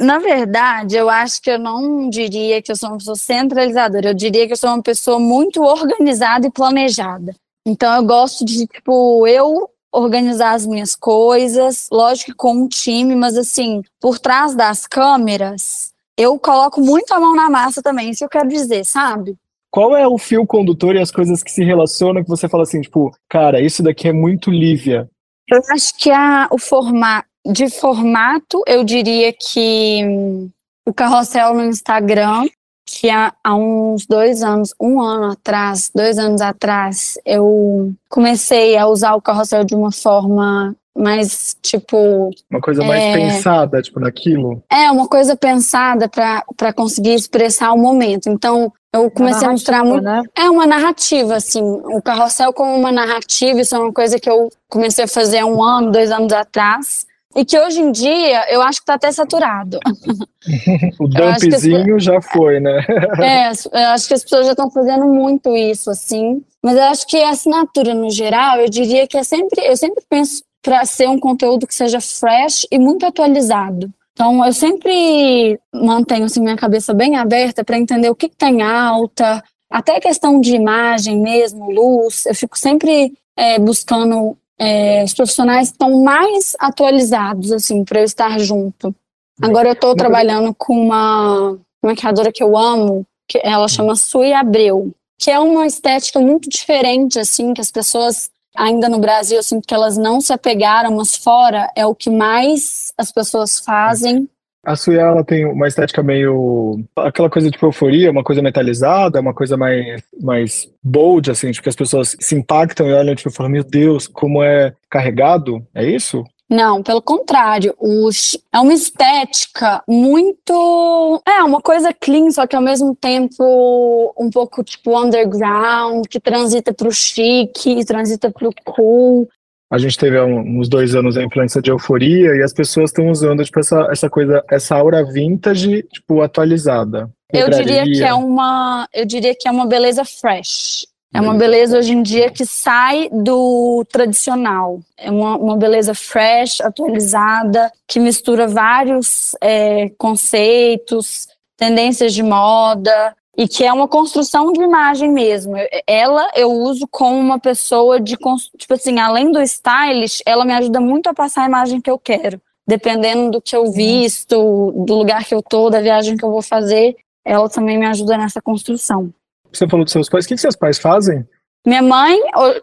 Na 0.00 0.18
verdade, 0.18 0.96
eu 0.96 1.08
acho 1.08 1.40
que 1.40 1.50
eu 1.50 1.58
não 1.58 2.10
diria 2.10 2.60
que 2.60 2.72
eu 2.72 2.76
sou 2.76 2.88
uma 2.88 2.98
pessoa 2.98 3.16
centralizadora, 3.16 4.08
eu 4.08 4.14
diria 4.14 4.44
que 4.46 4.52
eu 4.52 4.56
sou 4.56 4.70
uma 4.70 4.82
pessoa 4.82 5.20
muito 5.20 5.62
organizada 5.62 6.48
e 6.48 6.50
planejada. 6.50 7.34
Então 7.64 7.94
eu 7.94 8.02
gosto 8.04 8.44
de, 8.44 8.66
tipo, 8.66 9.26
eu 9.26 9.70
organizar 9.92 10.54
as 10.54 10.66
minhas 10.66 10.96
coisas, 10.96 11.88
lógico 11.90 12.32
que 12.32 12.36
com 12.36 12.52
um 12.52 12.68
time, 12.68 13.14
mas 13.14 13.36
assim, 13.36 13.82
por 14.00 14.18
trás 14.18 14.54
das 14.54 14.86
câmeras, 14.86 15.93
eu 16.16 16.38
coloco 16.38 16.80
muito 16.80 17.12
a 17.12 17.20
mão 17.20 17.34
na 17.34 17.50
massa 17.50 17.82
também, 17.82 18.10
isso 18.10 18.24
eu 18.24 18.28
quero 18.28 18.48
dizer, 18.48 18.84
sabe? 18.84 19.36
Qual 19.70 19.96
é 19.96 20.06
o 20.06 20.16
fio 20.16 20.46
condutor 20.46 20.94
e 20.94 21.00
as 21.00 21.10
coisas 21.10 21.42
que 21.42 21.50
se 21.50 21.64
relacionam 21.64 22.22
que 22.22 22.28
você 22.28 22.48
fala 22.48 22.62
assim, 22.62 22.80
tipo, 22.80 23.12
cara, 23.28 23.60
isso 23.60 23.82
daqui 23.82 24.06
é 24.06 24.12
muito 24.12 24.50
Lívia? 24.50 25.10
Eu 25.48 25.60
acho 25.70 25.96
que 25.98 26.10
a, 26.10 26.48
o 26.50 26.58
formato, 26.58 27.28
de 27.44 27.68
formato, 27.68 28.62
eu 28.66 28.84
diria 28.84 29.32
que 29.32 30.04
hum, 30.04 30.50
o 30.86 30.94
carrossel 30.94 31.54
no 31.54 31.64
Instagram 31.64 32.46
que 32.86 33.08
há, 33.08 33.32
há, 33.42 33.54
uns 33.54 34.06
dois 34.06 34.42
anos, 34.42 34.74
um 34.80 35.00
ano 35.00 35.32
atrás, 35.32 35.90
dois 35.94 36.18
anos 36.18 36.40
atrás, 36.40 37.18
eu 37.24 37.92
comecei 38.08 38.76
a 38.76 38.86
usar 38.86 39.14
o 39.14 39.22
carrossel 39.22 39.64
de 39.64 39.74
uma 39.74 39.90
forma 39.90 40.76
mais, 40.96 41.56
tipo. 41.60 42.30
Uma 42.50 42.60
coisa 42.60 42.84
mais 42.84 43.02
é, 43.02 43.14
pensada, 43.14 43.82
tipo, 43.82 43.98
naquilo? 43.98 44.62
É, 44.70 44.90
uma 44.90 45.08
coisa 45.08 45.36
pensada 45.36 46.08
para 46.08 46.72
conseguir 46.72 47.14
expressar 47.14 47.72
o 47.72 47.78
momento. 47.78 48.28
Então, 48.28 48.72
eu 48.92 49.10
comecei 49.10 49.46
a 49.46 49.50
mostrar 49.50 49.84
muito. 49.84 50.04
Né? 50.04 50.22
É 50.36 50.48
uma 50.48 50.66
narrativa, 50.66 51.34
assim. 51.34 51.62
O 51.62 52.00
carrossel 52.00 52.52
como 52.52 52.74
uma 52.76 52.92
narrativa, 52.92 53.60
isso 53.60 53.74
é 53.74 53.78
uma 53.78 53.92
coisa 53.92 54.20
que 54.20 54.30
eu 54.30 54.48
comecei 54.68 55.04
a 55.04 55.08
fazer 55.08 55.38
há 55.38 55.46
um 55.46 55.62
ano, 55.62 55.90
dois 55.90 56.12
anos 56.12 56.32
atrás. 56.32 57.04
E 57.36 57.44
que 57.44 57.58
hoje 57.58 57.80
em 57.80 57.90
dia 57.90 58.48
eu 58.48 58.62
acho 58.62 58.78
que 58.78 58.84
está 58.84 58.94
até 58.94 59.10
saturado. 59.10 59.80
o 61.00 61.08
dumpzinho 61.08 61.98
já 61.98 62.22
foi, 62.22 62.60
né? 62.60 62.86
é, 63.20 63.50
eu 63.50 63.88
acho 63.88 64.06
que 64.06 64.14
as 64.14 64.22
pessoas 64.22 64.46
já 64.46 64.52
estão 64.52 64.70
fazendo 64.70 65.06
muito 65.06 65.56
isso, 65.56 65.90
assim. 65.90 66.44
Mas 66.62 66.76
eu 66.76 66.84
acho 66.84 67.06
que 67.08 67.20
a 67.20 67.30
assinatura, 67.30 67.92
no 67.92 68.08
geral, 68.08 68.58
eu 68.58 68.70
diria 68.70 69.08
que 69.08 69.18
é 69.18 69.24
sempre. 69.24 69.66
Eu 69.66 69.76
sempre 69.76 70.04
penso 70.08 70.44
para 70.64 70.84
ser 70.86 71.08
um 71.08 71.20
conteúdo 71.20 71.66
que 71.66 71.74
seja 71.74 72.00
fresh 72.00 72.66
e 72.70 72.78
muito 72.78 73.04
atualizado. 73.04 73.92
Então, 74.12 74.44
eu 74.44 74.52
sempre 74.52 75.60
mantenho 75.72 76.24
assim, 76.24 76.40
minha 76.40 76.56
cabeça 76.56 76.94
bem 76.94 77.16
aberta 77.16 77.62
para 77.62 77.78
entender 77.78 78.08
o 78.08 78.14
que 78.14 78.26
está 78.26 78.48
em 78.48 78.62
alta, 78.62 79.44
até 79.70 80.00
questão 80.00 80.40
de 80.40 80.54
imagem 80.54 81.20
mesmo, 81.20 81.70
luz. 81.70 82.24
Eu 82.24 82.34
fico 82.34 82.58
sempre 82.58 83.12
é, 83.36 83.58
buscando 83.58 84.36
é, 84.58 85.04
os 85.04 85.12
profissionais 85.12 85.68
estão 85.68 86.02
mais 86.02 86.56
atualizados, 86.58 87.52
assim, 87.52 87.84
para 87.84 88.00
eu 88.00 88.04
estar 88.04 88.38
junto. 88.38 88.94
Agora 89.42 89.68
eu 89.68 89.72
estou 89.72 89.94
trabalhando 89.94 90.54
com 90.54 90.80
uma 90.80 91.58
maquiadora 91.82 92.32
que 92.32 92.42
eu 92.42 92.56
amo, 92.56 93.04
que 93.28 93.38
ela 93.42 93.68
chama 93.68 93.96
Sui 93.96 94.32
Abreu, 94.32 94.94
que 95.18 95.30
é 95.30 95.38
uma 95.38 95.66
estética 95.66 96.20
muito 96.20 96.48
diferente, 96.48 97.18
assim, 97.18 97.52
que 97.52 97.60
as 97.60 97.70
pessoas 97.70 98.30
ainda 98.56 98.88
no 98.88 98.98
Brasil, 98.98 99.38
assim, 99.38 99.60
que 99.60 99.74
elas 99.74 99.96
não 99.96 100.20
se 100.20 100.32
apegaram, 100.32 100.96
mas 100.96 101.16
fora 101.16 101.70
é 101.76 101.84
o 101.86 101.94
que 101.94 102.10
mais 102.10 102.92
as 102.96 103.10
pessoas 103.10 103.58
fazem. 103.58 104.28
A 104.64 104.76
Suya, 104.76 105.02
ela 105.02 105.22
tem 105.22 105.44
uma 105.44 105.68
estética 105.68 106.02
meio. 106.02 106.82
aquela 106.96 107.28
coisa 107.28 107.50
tipo 107.50 107.66
euforia, 107.66 108.10
uma 108.10 108.24
coisa 108.24 108.40
metalizada, 108.40 109.20
uma 109.20 109.34
coisa 109.34 109.58
mais, 109.58 110.02
mais 110.22 110.66
bold, 110.82 111.30
assim, 111.30 111.50
tipo, 111.50 111.64
que 111.64 111.68
as 111.68 111.76
pessoas 111.76 112.16
se 112.18 112.34
impactam 112.34 112.88
e 112.88 112.94
olham 112.94 113.14
tipo, 113.14 113.30
falam: 113.30 113.52
Meu 113.52 113.62
Deus, 113.62 114.06
como 114.06 114.42
é 114.42 114.72
carregado? 114.88 115.62
É 115.74 115.84
isso? 115.84 116.24
Não, 116.48 116.82
pelo 116.82 117.00
contrário, 117.00 117.74
os, 117.78 118.36
é 118.52 118.58
uma 118.58 118.74
estética 118.74 119.82
muito. 119.88 121.22
É, 121.26 121.42
uma 121.42 121.60
coisa 121.60 121.92
clean, 121.92 122.30
só 122.30 122.46
que 122.46 122.54
ao 122.54 122.62
mesmo 122.62 122.94
tempo 122.94 124.14
um 124.18 124.28
pouco 124.30 124.62
tipo 124.62 124.98
underground, 124.98 126.06
que 126.08 126.20
transita 126.20 126.72
pro 126.72 126.92
chique, 126.92 127.84
transita 127.84 128.30
pro 128.30 128.50
cool. 128.64 129.26
a 129.70 129.78
gente 129.78 129.96
teve 129.96 130.18
há 130.18 130.24
uns 130.24 130.68
dois 130.68 130.94
anos 130.94 131.16
a 131.16 131.22
influência 131.22 131.62
de 131.62 131.70
euforia 131.70 132.36
e 132.36 132.42
as 132.42 132.52
pessoas 132.52 132.90
estão 132.90 133.08
usando 133.08 133.42
tipo, 133.42 133.58
essa, 133.58 133.88
essa 133.90 134.10
coisa, 134.10 134.44
essa 134.50 134.76
aura 134.76 135.02
vintage, 135.02 135.82
tipo, 135.84 136.20
atualizada. 136.20 137.10
Eu 137.32 137.48
diria 137.48 137.84
que 137.84 138.02
é 138.02 138.14
uma, 138.14 138.86
eu 138.92 139.04
diria 139.04 139.34
que 139.34 139.48
é 139.48 139.50
uma 139.50 139.66
beleza 139.66 140.04
fresh. 140.04 140.86
É 141.14 141.20
uma 141.20 141.34
beleza 141.34 141.78
hoje 141.78 141.92
em 141.92 142.02
dia 142.02 142.28
que 142.28 142.44
sai 142.44 143.08
do 143.12 143.84
tradicional. 143.88 144.80
É 144.98 145.08
uma, 145.12 145.36
uma 145.36 145.56
beleza 145.56 145.94
fresh, 145.94 146.60
atualizada, 146.60 147.72
que 147.86 148.00
mistura 148.00 148.48
vários 148.48 149.36
é, 149.40 149.90
conceitos, 149.96 151.28
tendências 151.56 152.12
de 152.12 152.20
moda, 152.20 153.14
e 153.36 153.46
que 153.46 153.64
é 153.64 153.72
uma 153.72 153.86
construção 153.86 154.52
de 154.52 154.60
imagem 154.60 155.08
mesmo. 155.08 155.54
Ela 155.86 156.32
eu 156.34 156.50
uso 156.50 156.84
como 156.90 157.16
uma 157.16 157.38
pessoa 157.38 158.00
de 158.00 158.16
tipo 158.58 158.74
assim, 158.74 158.98
além 158.98 159.30
do 159.30 159.40
stylish, 159.40 160.20
ela 160.26 160.44
me 160.44 160.52
ajuda 160.52 160.80
muito 160.80 161.08
a 161.08 161.14
passar 161.14 161.44
a 161.44 161.48
imagem 161.48 161.80
que 161.80 161.90
eu 161.90 161.98
quero. 161.98 162.40
Dependendo 162.66 163.30
do 163.30 163.40
que 163.40 163.54
eu 163.54 163.70
visto, 163.70 164.72
do 164.84 164.94
lugar 164.96 165.24
que 165.24 165.34
eu 165.34 165.42
tô, 165.42 165.70
da 165.70 165.80
viagem 165.80 166.16
que 166.16 166.24
eu 166.24 166.30
vou 166.30 166.42
fazer, 166.42 166.96
ela 167.24 167.48
também 167.48 167.78
me 167.78 167.86
ajuda 167.86 168.18
nessa 168.18 168.42
construção. 168.42 169.12
Você 169.54 169.68
falou 169.68 169.84
dos 169.84 169.92
seus 169.92 170.08
pais, 170.08 170.24
o 170.24 170.28
que, 170.28 170.36
seus 170.36 170.56
pais 170.56 170.78
fazem? 170.78 171.24
Minha 171.64 171.82
mãe, 171.82 172.18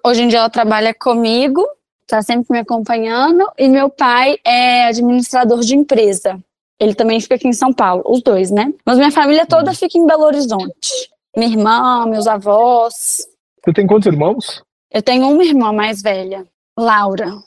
hoje 0.06 0.24
em 0.24 0.28
dia 0.28 0.40
ela 0.40 0.50
trabalha 0.50 0.94
comigo, 0.94 1.66
está 2.02 2.22
sempre 2.22 2.48
me 2.52 2.60
acompanhando, 2.60 3.50
e 3.58 3.70
meu 3.70 3.90
pai 3.90 4.38
é 4.46 4.86
administrador 4.88 5.62
de 5.62 5.76
empresa. 5.76 6.38
Ele 6.80 6.94
também 6.94 7.20
fica 7.22 7.36
aqui 7.36 7.48
em 7.48 7.54
São 7.54 7.72
Paulo, 7.72 8.04
os 8.06 8.22
dois, 8.22 8.52
né? 8.52 8.74
Mas 8.86 8.98
minha 8.98 9.12
família 9.12 9.46
toda 9.46 9.74
fica 9.74 9.98
em 9.98 10.06
Belo 10.06 10.24
Horizonte. 10.24 11.10
Minha 11.36 11.50
irmã, 11.50 12.06
meus 12.06 12.28
avós. 12.28 13.26
Você 13.64 13.74
tem 13.74 13.88
quantos 13.88 14.08
irmãos? 14.08 14.62
Eu 14.92 15.02
tenho 15.02 15.30
uma 15.30 15.44
irmã 15.44 15.72
mais 15.72 16.02
velha, 16.02 16.46
Laura. 16.78 17.36
O 17.36 17.42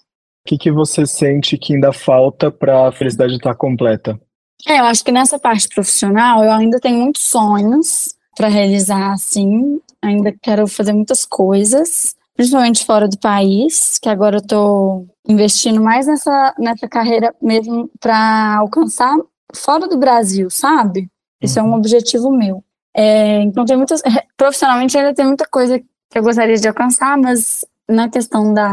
que, 0.47 0.57
que 0.57 0.71
você 0.71 1.05
sente 1.07 1.59
que 1.59 1.75
ainda 1.75 1.93
falta 1.93 2.51
para 2.51 2.89
a 2.89 2.93
felicidade 2.93 3.35
estar 3.35 3.55
completa? 3.55 4.19
É, 4.67 4.81
eu 4.81 4.85
acho 4.85 5.05
que 5.05 5.13
nessa 5.13 5.39
parte 5.39 5.69
profissional 5.69 6.43
eu 6.43 6.53
ainda 6.53 6.81
tenho 6.81 6.99
muitos 6.99 7.23
sonhos 7.23 8.14
para 8.35 8.49
realizar, 8.49 9.13
assim. 9.13 9.81
Ainda 10.03 10.35
quero 10.43 10.67
fazer 10.67 10.93
muitas 10.93 11.25
coisas, 11.25 12.15
principalmente 12.37 12.85
fora 12.85 13.09
do 13.09 13.19
país, 13.19 13.99
que 13.99 14.09
agora 14.09 14.39
eu 14.39 14.47
tô 14.47 15.07
investindo 15.27 15.83
mais 15.83 16.07
nessa, 16.07 16.55
nessa 16.59 16.89
carreira 16.89 17.35
mesmo 17.41 17.91
para 17.99 18.57
alcançar 18.59 19.17
fora 19.55 19.89
do 19.89 19.97
Brasil, 19.97 20.51
sabe? 20.51 21.09
Isso 21.43 21.59
uhum. 21.59 21.65
é 21.65 21.69
um 21.69 21.73
uhum. 21.73 21.79
objetivo 21.79 22.31
meu. 22.31 22.63
É, 22.97 23.41
então 23.43 23.65
tem 23.65 23.77
muitas, 23.77 24.03
profissionalmente 24.37 24.97
ainda 24.97 25.15
tem 25.15 25.27
muita 25.27 25.47
coisa 25.47 25.79
que 25.79 26.19
eu 26.19 26.23
gostaria 26.23 26.57
de 26.57 26.69
alcançar, 26.69 27.19
mas 27.19 27.65
na 27.89 28.09
questão 28.09 28.53
da 28.53 28.71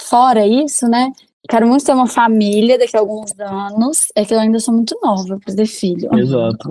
fora 0.00 0.46
isso, 0.46 0.86
né? 0.88 1.10
Quero 1.48 1.66
muito 1.66 1.84
ter 1.84 1.92
uma 1.92 2.06
família 2.06 2.78
daqui 2.78 2.96
a 2.96 3.00
alguns 3.00 3.38
anos. 3.38 4.08
É 4.14 4.24
que 4.24 4.32
eu 4.32 4.40
ainda 4.40 4.58
sou 4.58 4.72
muito 4.72 4.98
nova 5.02 5.38
para 5.38 5.54
ter 5.54 5.66
filho. 5.66 6.08
Exato. 6.16 6.70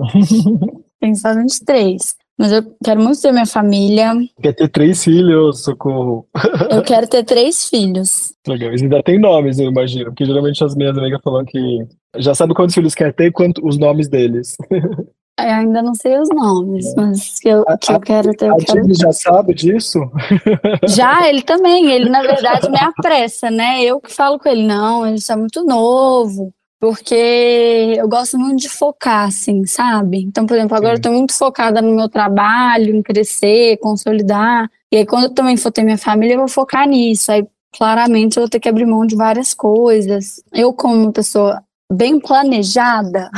Tenho 1.00 1.16
só 1.16 1.32
23. 1.34 2.16
Mas 2.38 2.50
eu 2.50 2.62
quero 2.84 3.00
muito 3.00 3.20
ter 3.20 3.32
minha 3.32 3.46
família. 3.46 4.12
Quer 4.42 4.54
ter 4.54 4.68
três 4.68 5.04
filhos, 5.04 5.62
socorro. 5.62 6.26
Eu 6.70 6.82
quero 6.82 7.06
ter 7.06 7.24
três 7.24 7.68
filhos. 7.68 8.34
Legal. 8.46 8.70
Eles 8.70 8.82
ainda 8.82 9.02
tem 9.02 9.18
nomes, 9.20 9.58
eu 9.58 9.70
imagino. 9.70 10.06
Porque 10.06 10.24
geralmente 10.24 10.62
as 10.64 10.74
minhas 10.74 10.98
amigas 10.98 11.20
falam 11.22 11.44
que 11.44 11.86
já 12.16 12.34
sabe 12.34 12.54
quantos 12.54 12.74
filhos 12.74 12.94
quer 12.94 13.12
ter 13.14 13.26
e 13.26 13.32
quanto, 13.32 13.64
os 13.66 13.78
nomes 13.78 14.08
deles. 14.08 14.56
Eu 15.36 15.46
ainda 15.46 15.82
não 15.82 15.96
sei 15.96 16.16
os 16.16 16.28
nomes, 16.28 16.86
é. 16.86 16.94
mas 16.94 17.40
que 17.40 17.48
eu, 17.48 17.64
que 17.80 17.90
a, 17.90 17.96
eu 17.96 18.00
quero 18.00 18.32
ter. 18.34 18.48
A 18.48 18.56
quero... 18.56 18.94
já 18.94 19.10
sabe 19.10 19.52
disso? 19.52 19.98
Já, 20.86 21.28
ele 21.28 21.42
também. 21.42 21.90
Ele, 21.90 22.08
na 22.08 22.22
verdade, 22.22 22.70
me 22.70 22.78
apressa, 22.78 23.50
né? 23.50 23.82
Eu 23.82 24.00
que 24.00 24.12
falo 24.12 24.38
com 24.38 24.48
ele, 24.48 24.64
não, 24.64 25.04
ele 25.04 25.16
está 25.16 25.36
muito 25.36 25.64
novo 25.64 26.54
porque 26.84 27.94
eu 27.96 28.06
gosto 28.06 28.38
muito 28.38 28.60
de 28.60 28.68
focar, 28.68 29.28
assim, 29.28 29.64
sabe? 29.64 30.18
Então, 30.18 30.44
por 30.44 30.54
exemplo, 30.54 30.76
agora 30.76 30.96
Sim. 30.96 30.98
eu 30.98 31.02
tô 31.02 31.12
muito 31.12 31.32
focada 31.32 31.80
no 31.80 31.96
meu 31.96 32.10
trabalho, 32.10 32.94
em 32.94 33.02
crescer, 33.02 33.78
consolidar. 33.78 34.70
E 34.92 34.98
aí, 34.98 35.06
quando 35.06 35.24
eu 35.24 35.30
também 35.30 35.56
for 35.56 35.72
ter 35.72 35.82
minha 35.82 35.96
família, 35.96 36.34
eu 36.34 36.40
vou 36.40 36.48
focar 36.48 36.86
nisso. 36.86 37.32
Aí, 37.32 37.46
claramente, 37.74 38.36
eu 38.36 38.42
vou 38.42 38.50
ter 38.50 38.60
que 38.60 38.68
abrir 38.68 38.84
mão 38.84 39.06
de 39.06 39.16
várias 39.16 39.54
coisas. 39.54 40.42
Eu, 40.52 40.74
como 40.74 41.10
pessoa 41.10 41.62
bem 41.90 42.20
planejada, 42.20 43.30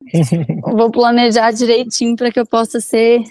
vou 0.64 0.90
planejar 0.90 1.50
direitinho 1.50 2.16
para 2.16 2.32
que 2.32 2.40
eu 2.40 2.46
possa 2.46 2.80
ser 2.80 3.22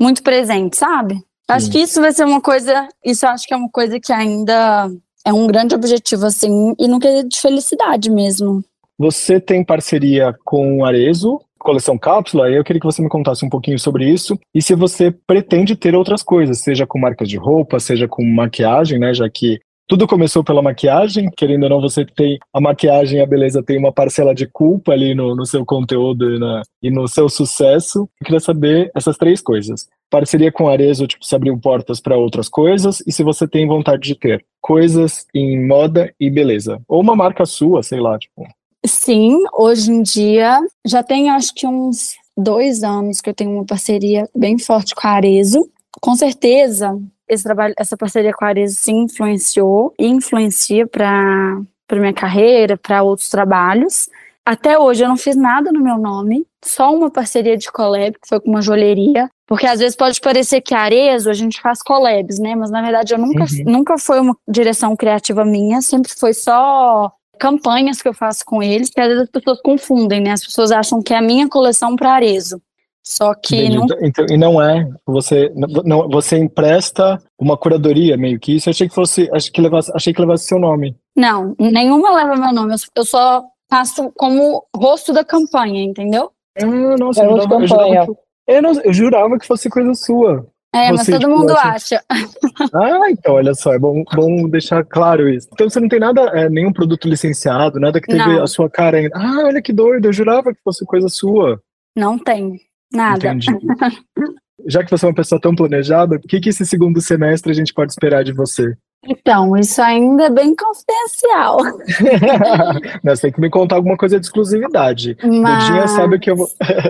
muito 0.00 0.20
presente, 0.20 0.76
sabe? 0.76 1.22
Acho 1.46 1.70
que 1.70 1.78
isso 1.78 2.00
vai 2.00 2.12
ser 2.12 2.24
uma 2.24 2.40
coisa, 2.40 2.88
isso 3.04 3.24
acho 3.24 3.46
que 3.46 3.54
é 3.54 3.56
uma 3.56 3.70
coisa 3.70 4.00
que 4.00 4.12
ainda 4.12 4.90
é 5.24 5.32
um 5.32 5.46
grande 5.46 5.76
objetivo, 5.76 6.26
assim, 6.26 6.74
e 6.76 6.88
no 6.88 6.98
quesito 6.98 7.28
de 7.28 7.40
felicidade 7.40 8.10
mesmo. 8.10 8.64
Você 8.98 9.40
tem 9.40 9.64
parceria 9.64 10.34
com 10.44 10.78
o 10.78 10.84
Arezo, 10.84 11.40
coleção 11.58 11.98
cápsula, 11.98 12.48
eu 12.48 12.62
queria 12.64 12.80
que 12.80 12.86
você 12.86 13.02
me 13.02 13.08
contasse 13.08 13.44
um 13.44 13.48
pouquinho 13.48 13.78
sobre 13.78 14.08
isso 14.08 14.38
e 14.54 14.62
se 14.62 14.74
você 14.74 15.10
pretende 15.26 15.74
ter 15.74 15.94
outras 15.94 16.22
coisas, 16.22 16.60
seja 16.60 16.86
com 16.86 16.98
marcas 16.98 17.28
de 17.28 17.36
roupa, 17.36 17.80
seja 17.80 18.06
com 18.06 18.24
maquiagem, 18.24 18.98
né, 18.98 19.12
já 19.12 19.28
que 19.28 19.58
tudo 19.88 20.06
começou 20.06 20.42
pela 20.42 20.60
maquiagem, 20.60 21.30
querendo 21.36 21.62
ou 21.64 21.68
não, 21.68 21.80
você 21.80 22.04
tem 22.04 22.38
a 22.52 22.60
maquiagem 22.60 23.20
a 23.20 23.26
beleza 23.26 23.62
tem 23.62 23.78
uma 23.78 23.92
parcela 23.92 24.34
de 24.34 24.44
culpa 24.44 24.92
ali 24.92 25.14
no, 25.14 25.36
no 25.36 25.46
seu 25.46 25.64
conteúdo 25.64 26.34
e, 26.34 26.38
na, 26.40 26.62
e 26.82 26.90
no 26.90 27.06
seu 27.06 27.28
sucesso. 27.28 28.00
Eu 28.20 28.24
queria 28.24 28.40
saber 28.40 28.90
essas 28.96 29.16
três 29.16 29.40
coisas. 29.40 29.86
Parceria 30.10 30.50
com 30.50 30.68
Arezo, 30.68 31.06
tipo, 31.06 31.24
se 31.24 31.36
abriu 31.36 31.56
portas 31.58 32.00
para 32.00 32.16
outras 32.16 32.48
coisas 32.48 33.00
e 33.06 33.12
se 33.12 33.22
você 33.22 33.46
tem 33.46 33.66
vontade 33.66 34.02
de 34.02 34.16
ter 34.16 34.44
coisas 34.60 35.24
em 35.32 35.64
moda 35.64 36.12
e 36.18 36.28
beleza. 36.30 36.80
Ou 36.88 37.00
uma 37.00 37.14
marca 37.14 37.46
sua, 37.46 37.80
sei 37.82 38.00
lá, 38.00 38.18
tipo. 38.18 38.44
Sim, 38.86 39.42
hoje 39.52 39.90
em 39.90 40.02
dia 40.02 40.60
já 40.86 41.02
tem 41.02 41.30
acho 41.30 41.52
que 41.54 41.66
uns 41.66 42.14
dois 42.36 42.82
anos 42.82 43.20
que 43.20 43.28
eu 43.30 43.34
tenho 43.34 43.50
uma 43.50 43.64
parceria 43.64 44.28
bem 44.34 44.58
forte 44.58 44.94
com 44.94 45.06
a 45.06 45.10
Arezo. 45.10 45.68
Com 46.00 46.14
certeza, 46.14 46.96
esse 47.28 47.42
trabalho, 47.42 47.74
essa 47.78 47.96
parceria 47.96 48.32
com 48.32 48.44
a 48.44 48.48
Arezo 48.48 48.76
sim 48.76 49.04
influenciou 49.04 49.92
e 49.98 50.06
influencia 50.06 50.86
para 50.86 51.60
para 51.88 52.00
minha 52.00 52.12
carreira, 52.12 52.76
para 52.76 53.02
outros 53.02 53.28
trabalhos. 53.28 54.08
Até 54.44 54.78
hoje 54.78 55.04
eu 55.04 55.08
não 55.08 55.16
fiz 55.16 55.36
nada 55.36 55.70
no 55.72 55.80
meu 55.80 55.96
nome, 55.98 56.46
só 56.64 56.94
uma 56.94 57.10
parceria 57.10 57.56
de 57.56 57.70
collab, 57.70 58.12
que 58.12 58.28
foi 58.28 58.40
com 58.40 58.50
uma 58.50 58.62
joalheria. 58.62 59.28
Porque 59.46 59.66
às 59.66 59.78
vezes 59.78 59.96
pode 59.96 60.20
parecer 60.20 60.60
que 60.60 60.74
a 60.74 60.80
Arezo 60.80 61.30
a 61.30 61.32
gente 61.32 61.60
faz 61.60 61.80
collabs, 61.80 62.40
né? 62.40 62.56
Mas 62.56 62.70
na 62.70 62.82
verdade 62.82 63.14
eu 63.14 63.18
nunca, 63.18 63.44
uhum. 63.44 63.72
nunca 63.72 63.98
foi 63.98 64.18
uma 64.18 64.36
direção 64.48 64.96
criativa 64.96 65.44
minha, 65.44 65.80
sempre 65.80 66.12
foi 66.16 66.34
só 66.34 67.12
campanhas 67.38 68.00
que 68.00 68.08
eu 68.08 68.14
faço 68.14 68.44
com 68.44 68.62
eles, 68.62 68.90
que 68.90 69.00
às 69.00 69.08
vezes 69.08 69.22
as 69.24 69.30
pessoas 69.30 69.60
confundem, 69.62 70.20
né? 70.20 70.32
As 70.32 70.44
pessoas 70.44 70.70
acham 70.70 71.02
que 71.02 71.14
é 71.14 71.18
a 71.18 71.22
minha 71.22 71.48
coleção 71.48 71.96
para 71.96 72.14
Arezo. 72.14 72.60
Só 73.06 73.34
que 73.34 73.68
não... 73.68 73.86
Então, 74.02 74.26
e 74.28 74.36
não 74.36 74.60
é. 74.60 74.88
Você 75.06 75.52
não, 75.54 76.08
você 76.08 76.36
empresta 76.36 77.22
uma 77.38 77.56
curadoria 77.56 78.16
meio 78.16 78.40
que 78.40 78.56
isso. 78.56 78.68
Eu 78.68 78.72
achei 78.72 78.88
que 78.88 78.94
fosse, 78.94 79.30
achei 79.32 79.52
que 79.52 79.60
levasse, 79.60 79.92
achei 79.94 80.12
que 80.12 80.20
levasse 80.20 80.46
seu 80.46 80.58
nome. 80.58 80.96
Não, 81.16 81.54
nenhuma 81.56 82.12
leva 82.12 82.34
meu 82.34 82.52
nome. 82.52 82.74
Eu 82.96 83.04
só 83.04 83.44
faço 83.70 84.10
como 84.16 84.66
rosto 84.74 85.12
da 85.12 85.24
campanha, 85.24 85.84
entendeu? 85.84 86.32
Ah, 86.60 86.96
nossa, 86.98 87.22
é 87.22 87.26
eu, 87.26 87.30
jurava, 87.30 87.54
eu, 87.54 87.66
jurava 87.68 88.06
que, 88.06 88.12
eu, 88.48 88.62
não, 88.62 88.80
eu 88.80 88.92
jurava 88.92 89.38
que 89.38 89.46
fosse 89.46 89.70
coisa 89.70 89.94
sua. 89.94 90.44
É, 90.74 90.92
mas 90.92 91.06
todo 91.06 91.20
tipo, 91.20 91.30
mundo 91.30 91.52
acha. 91.56 92.02
Ah, 92.74 93.10
então, 93.10 93.34
olha 93.34 93.54
só, 93.54 93.74
é 93.74 93.78
bom, 93.78 94.02
bom 94.14 94.48
deixar 94.48 94.82
claro 94.84 95.28
isso. 95.28 95.46
Então 95.52 95.68
você 95.68 95.78
não 95.78 95.88
tem 95.88 96.00
nada, 96.00 96.22
é, 96.34 96.48
nenhum 96.48 96.72
produto 96.72 97.08
licenciado, 97.08 97.78
nada 97.78 98.00
que 98.00 98.06
teve 98.06 98.18
não. 98.18 98.42
a 98.42 98.46
sua 98.46 98.68
cara 98.68 98.96
ainda. 98.96 99.10
Ah, 99.14 99.44
olha 99.44 99.60
que 99.60 99.72
doido, 99.72 100.06
eu 100.06 100.12
jurava 100.12 100.54
que 100.54 100.60
fosse 100.64 100.84
coisa 100.86 101.08
sua. 101.08 101.60
Não 101.94 102.18
tem, 102.18 102.58
nada. 102.92 103.28
Entendi. 103.28 103.46
Já 104.66 104.82
que 104.82 104.90
você 104.90 105.04
é 105.04 105.08
uma 105.08 105.14
pessoa 105.14 105.40
tão 105.40 105.54
planejada, 105.54 106.16
o 106.16 106.20
que, 106.20 106.40
que 106.40 106.48
esse 106.48 106.64
segundo 106.64 107.00
semestre 107.00 107.52
a 107.52 107.54
gente 107.54 107.74
pode 107.74 107.92
esperar 107.92 108.24
de 108.24 108.32
você? 108.32 108.74
Então, 109.04 109.56
isso 109.56 109.80
ainda 109.80 110.24
é 110.24 110.30
bem 110.30 110.54
confidencial. 110.54 111.58
Você 113.04 113.22
tem 113.22 113.32
que 113.32 113.40
me 113.40 113.50
contar 113.50 113.76
alguma 113.76 113.96
coisa 113.96 114.18
de 114.18 114.26
exclusividade. 114.26 115.16
Mas... 115.22 115.64
Budinha 115.64 115.88
sabe 115.88 116.18
que 116.18 116.30
eu 116.30 116.36
vou. 116.36 116.48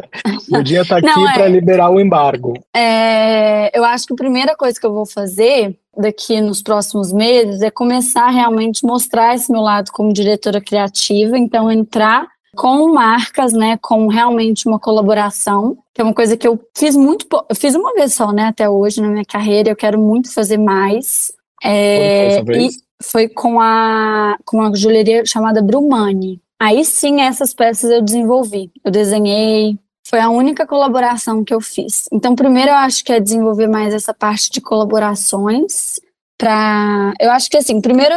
Budinha 0.51 0.85
tá 0.85 0.99
aqui 0.99 1.09
é... 1.09 1.33
para 1.35 1.49
liberar 1.49 1.91
o 1.91 2.01
embargo. 2.01 2.55
É... 2.75 3.77
Eu 3.77 3.85
acho 3.85 4.07
que 4.07 4.15
a 4.15 4.17
primeira 4.17 4.57
coisa 4.57 4.79
que 4.79 4.87
eu 4.87 4.93
vou 4.93 5.07
fazer 5.07 5.77
daqui 5.97 6.41
nos 6.41 6.63
próximos 6.63 7.13
meses 7.13 7.63
é 7.63 7.71
começar 7.71 8.25
a 8.25 8.31
realmente 8.31 8.85
mostrar 8.85 9.35
esse 9.35 9.51
meu 9.51 9.61
lado 9.61 9.91
como 9.93 10.13
diretora 10.13 10.61
criativa. 10.61 11.37
Então, 11.39 11.71
entrar 11.71 12.27
com 12.57 12.93
marcas, 12.93 13.53
né, 13.53 13.79
com 13.81 14.09
realmente 14.09 14.67
uma 14.67 14.81
colaboração, 14.81 15.77
que 15.95 16.01
é 16.01 16.05
uma 16.05 16.15
coisa 16.15 16.37
que 16.37 16.49
eu 16.49 16.59
fiz 16.75 16.97
muito, 16.97 17.27
eu 17.49 17.55
fiz 17.55 17.75
uma 17.75 17.93
vez 17.93 18.15
só, 18.15 18.33
né, 18.33 18.47
até 18.47 18.69
hoje 18.69 19.01
na 19.01 19.09
minha 19.09 19.25
carreira, 19.27 19.69
eu 19.69 19.77
quero 19.77 20.01
muito 20.01 20.33
fazer 20.33 20.57
mais. 20.57 21.31
É, 21.63 22.41
e 22.41 22.71
foi 23.03 23.29
com 23.29 23.61
a, 23.61 24.37
com 24.45 24.59
uma 24.59 24.75
joalheria 24.75 25.25
chamada 25.25 25.63
Brumani. 25.63 26.41
Aí 26.61 26.85
sim, 26.85 27.21
essas 27.21 27.53
peças 27.53 27.91
eu 27.91 28.03
desenvolvi. 28.03 28.71
Eu 28.85 28.91
desenhei, 28.91 29.79
foi 30.09 30.21
a 30.21 30.31
única 30.31 30.67
colaboração 30.67 31.45
que 31.45 31.53
eu 31.53 31.61
fiz. 31.61 32.09
Então, 32.13 32.35
primeiro 32.35 32.71
eu 32.71 32.77
acho 32.77 33.05
que 33.05 33.13
é 33.13 33.21
desenvolver 33.21 33.67
mais 33.67 33.93
essa 33.93 34.15
parte 34.15 34.51
de 34.51 34.61
colaborações 34.61 36.01
para 36.39 37.15
eu 37.19 37.31
acho 37.31 37.49
que 37.49 37.57
assim 37.57 37.81
primeiro 37.81 38.15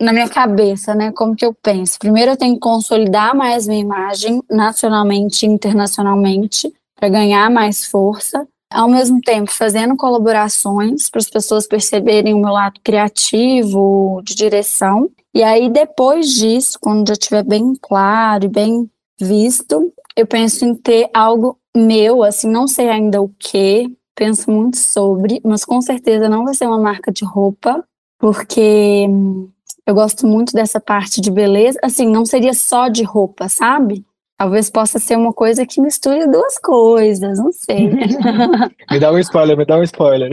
na 0.00 0.12
minha 0.12 0.28
cabeça 0.28 0.94
né 0.94 1.12
como 1.12 1.34
que 1.34 1.44
eu 1.44 1.54
penso 1.54 1.98
primeiro 1.98 2.32
eu 2.32 2.36
tenho 2.36 2.54
que 2.54 2.60
consolidar 2.60 3.34
mais 3.34 3.66
minha 3.66 3.80
imagem 3.80 4.42
nacionalmente 4.50 5.46
e 5.46 5.48
internacionalmente 5.48 6.72
para 6.94 7.08
ganhar 7.08 7.50
mais 7.50 7.86
força 7.86 8.46
ao 8.70 8.88
mesmo 8.88 9.20
tempo 9.20 9.52
fazendo 9.52 9.96
colaborações 9.96 11.08
para 11.08 11.20
as 11.20 11.30
pessoas 11.30 11.66
perceberem 11.66 12.34
o 12.34 12.40
meu 12.40 12.52
lado 12.52 12.80
criativo 12.82 14.20
de 14.24 14.34
direção 14.34 15.10
e 15.34 15.42
aí 15.42 15.68
depois 15.68 16.28
disso 16.34 16.78
quando 16.80 17.08
já 17.08 17.14
estiver 17.14 17.44
bem 17.44 17.74
claro 17.80 18.44
e 18.44 18.48
bem 18.48 18.90
visto 19.20 19.92
eu 20.16 20.26
penso 20.26 20.64
em 20.64 20.74
ter 20.74 21.08
algo 21.14 21.58
meu 21.76 22.22
assim 22.22 22.48
não 22.48 22.66
sei 22.66 22.88
ainda 22.88 23.20
o 23.20 23.28
que 23.38 23.92
penso 24.14 24.50
muito 24.50 24.76
sobre, 24.76 25.40
mas 25.44 25.64
com 25.64 25.80
certeza 25.80 26.28
não 26.28 26.44
vai 26.44 26.54
ser 26.54 26.66
uma 26.66 26.78
marca 26.78 27.12
de 27.12 27.24
roupa, 27.24 27.84
porque 28.18 29.06
eu 29.86 29.94
gosto 29.94 30.26
muito 30.26 30.52
dessa 30.52 30.80
parte 30.80 31.20
de 31.20 31.30
beleza. 31.30 31.78
Assim, 31.82 32.08
não 32.08 32.24
seria 32.24 32.54
só 32.54 32.88
de 32.88 33.02
roupa, 33.02 33.48
sabe? 33.48 34.04
Talvez 34.36 34.68
possa 34.68 34.98
ser 34.98 35.16
uma 35.16 35.32
coisa 35.32 35.64
que 35.64 35.80
misture 35.80 36.26
duas 36.26 36.58
coisas, 36.58 37.38
não 37.38 37.52
sei. 37.52 37.88
me 38.90 38.98
dá 38.98 39.12
um 39.12 39.18
spoiler, 39.18 39.56
me 39.56 39.64
dá 39.64 39.78
um 39.78 39.82
spoiler. 39.82 40.30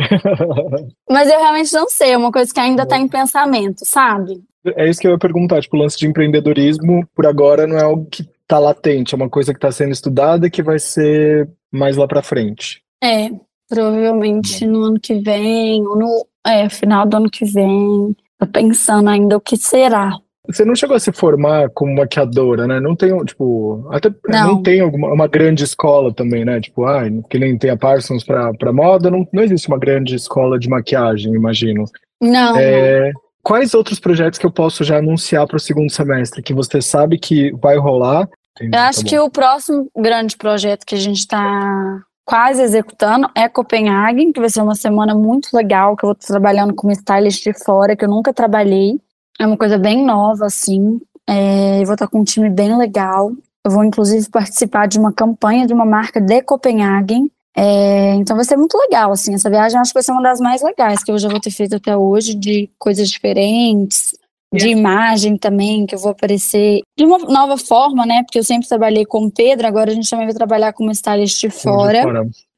Mas 1.09 1.29
eu 1.29 1.39
realmente 1.39 1.73
não 1.73 1.87
sei, 1.87 2.11
é 2.11 2.17
uma 2.17 2.31
coisa 2.31 2.53
que 2.53 2.59
ainda 2.59 2.83
está 2.83 2.97
em 2.97 3.07
pensamento, 3.07 3.85
sabe? 3.85 4.41
É 4.75 4.89
isso 4.89 4.99
que 4.99 5.07
eu 5.07 5.11
ia 5.11 5.19
perguntar, 5.19 5.61
tipo, 5.61 5.77
o 5.77 5.79
lance 5.79 5.97
de 5.97 6.07
empreendedorismo, 6.07 7.07
por 7.15 7.25
agora, 7.25 7.65
não 7.65 7.77
é 7.77 7.83
algo 7.83 8.07
que 8.09 8.23
está 8.41 8.59
latente, 8.59 9.13
é 9.13 9.17
uma 9.17 9.29
coisa 9.29 9.53
que 9.53 9.57
está 9.57 9.71
sendo 9.71 9.91
estudada 9.91 10.47
e 10.47 10.51
que 10.51 10.61
vai 10.61 10.79
ser 10.79 11.49
mais 11.71 11.97
lá 11.97 12.07
para 12.07 12.21
frente. 12.21 12.81
É, 13.03 13.31
Provavelmente 13.71 14.67
no 14.67 14.83
ano 14.83 14.99
que 14.99 15.13
vem, 15.21 15.87
ou 15.87 15.97
no 15.97 16.27
é, 16.45 16.67
final 16.67 17.07
do 17.07 17.15
ano 17.15 17.29
que 17.29 17.45
vem. 17.45 18.13
Tô 18.37 18.45
pensando 18.45 19.09
ainda 19.09 19.37
o 19.37 19.39
que 19.39 19.55
será. 19.55 20.19
Você 20.47 20.65
não 20.65 20.75
chegou 20.75 20.95
a 20.95 20.99
se 20.99 21.11
formar 21.11 21.69
como 21.69 21.95
maquiadora, 21.95 22.65
né? 22.65 22.79
Não 22.79 22.95
tem, 22.95 23.15
tipo, 23.25 23.87
até 23.91 24.09
não, 24.27 24.47
não 24.47 24.63
tem 24.63 24.79
alguma, 24.79 25.13
uma 25.13 25.27
grande 25.27 25.63
escola 25.63 26.13
também, 26.13 26.43
né? 26.43 26.59
Tipo, 26.59 26.85
ah, 26.85 27.03
que 27.29 27.37
nem 27.37 27.57
tem 27.57 27.69
a 27.69 27.77
Parsons 27.77 28.23
pra, 28.23 28.51
pra 28.53 28.73
moda, 28.73 29.11
não, 29.11 29.27
não 29.31 29.43
existe 29.43 29.67
uma 29.67 29.77
grande 29.77 30.15
escola 30.15 30.57
de 30.57 30.67
maquiagem, 30.67 31.33
imagino. 31.33 31.85
Não. 32.19 32.57
É, 32.57 33.11
quais 33.43 33.73
outros 33.73 33.99
projetos 33.99 34.39
que 34.39 34.45
eu 34.45 34.51
posso 34.51 34.83
já 34.83 34.97
anunciar 34.97 35.45
para 35.45 35.57
o 35.57 35.59
segundo 35.59 35.91
semestre 35.91 36.41
que 36.41 36.53
você 36.53 36.81
sabe 36.81 37.19
que 37.19 37.51
vai 37.61 37.77
rolar? 37.77 38.27
Eu 38.59 38.79
acho 38.79 39.03
tá 39.03 39.09
que 39.09 39.19
o 39.19 39.29
próximo 39.29 39.89
grande 39.95 40.35
projeto 40.35 40.85
que 40.85 40.95
a 40.95 40.99
gente 40.99 41.19
está 41.19 42.01
quase 42.25 42.61
executando 42.61 43.29
é 43.35 43.47
Copenhague, 43.47 44.31
que 44.33 44.39
vai 44.39 44.49
ser 44.49 44.61
uma 44.61 44.75
semana 44.75 45.13
muito 45.13 45.49
legal, 45.53 45.95
que 45.95 46.03
eu 46.03 46.07
vou 46.07 46.13
estar 46.13 46.27
trabalhando 46.27 46.73
com 46.73 46.91
stylist 46.91 47.43
de 47.43 47.53
fora, 47.53 47.95
que 47.95 48.05
eu 48.05 48.09
nunca 48.09 48.33
trabalhei. 48.33 48.99
É 49.41 49.47
uma 49.47 49.57
coisa 49.57 49.75
bem 49.79 50.05
nova, 50.05 50.45
assim. 50.45 51.01
É, 51.27 51.81
eu 51.81 51.85
vou 51.85 51.95
estar 51.95 52.07
com 52.07 52.19
um 52.19 52.23
time 52.23 52.47
bem 52.47 52.77
legal. 52.77 53.31
Eu 53.65 53.71
vou, 53.71 53.83
inclusive, 53.83 54.29
participar 54.29 54.87
de 54.87 54.99
uma 54.99 55.11
campanha 55.11 55.65
de 55.65 55.73
uma 55.73 55.83
marca 55.83 56.21
de 56.21 56.43
Copenhague. 56.43 57.31
É, 57.57 58.13
então 58.13 58.35
vai 58.35 58.45
ser 58.45 58.55
muito 58.55 58.77
legal, 58.77 59.11
assim. 59.11 59.33
Essa 59.33 59.49
viagem 59.49 59.79
acho 59.79 59.89
que 59.89 59.95
vai 59.95 60.03
ser 60.03 60.11
uma 60.11 60.21
das 60.21 60.39
mais 60.39 60.61
legais 60.61 61.03
que 61.03 61.11
eu 61.11 61.17
já 61.17 61.27
vou 61.27 61.39
ter 61.39 61.49
feito 61.49 61.75
até 61.75 61.97
hoje, 61.97 62.35
de 62.35 62.69
coisas 62.77 63.09
diferentes, 63.09 64.13
de 64.53 64.69
imagem 64.69 65.35
também, 65.37 65.87
que 65.87 65.95
eu 65.95 65.99
vou 65.99 66.11
aparecer 66.11 66.81
de 66.95 67.03
uma 67.03 67.17
nova 67.17 67.57
forma, 67.57 68.05
né? 68.05 68.21
Porque 68.21 68.37
eu 68.37 68.43
sempre 68.43 68.69
trabalhei 68.69 69.07
com 69.07 69.25
o 69.25 69.31
Pedro, 69.31 69.65
agora 69.65 69.89
a 69.89 69.95
gente 69.95 70.07
também 70.07 70.27
vai 70.27 70.35
trabalhar 70.35 70.71
com 70.71 70.83
uma 70.83 70.91
stylist 70.91 71.41
de 71.41 71.49
fora. 71.49 72.03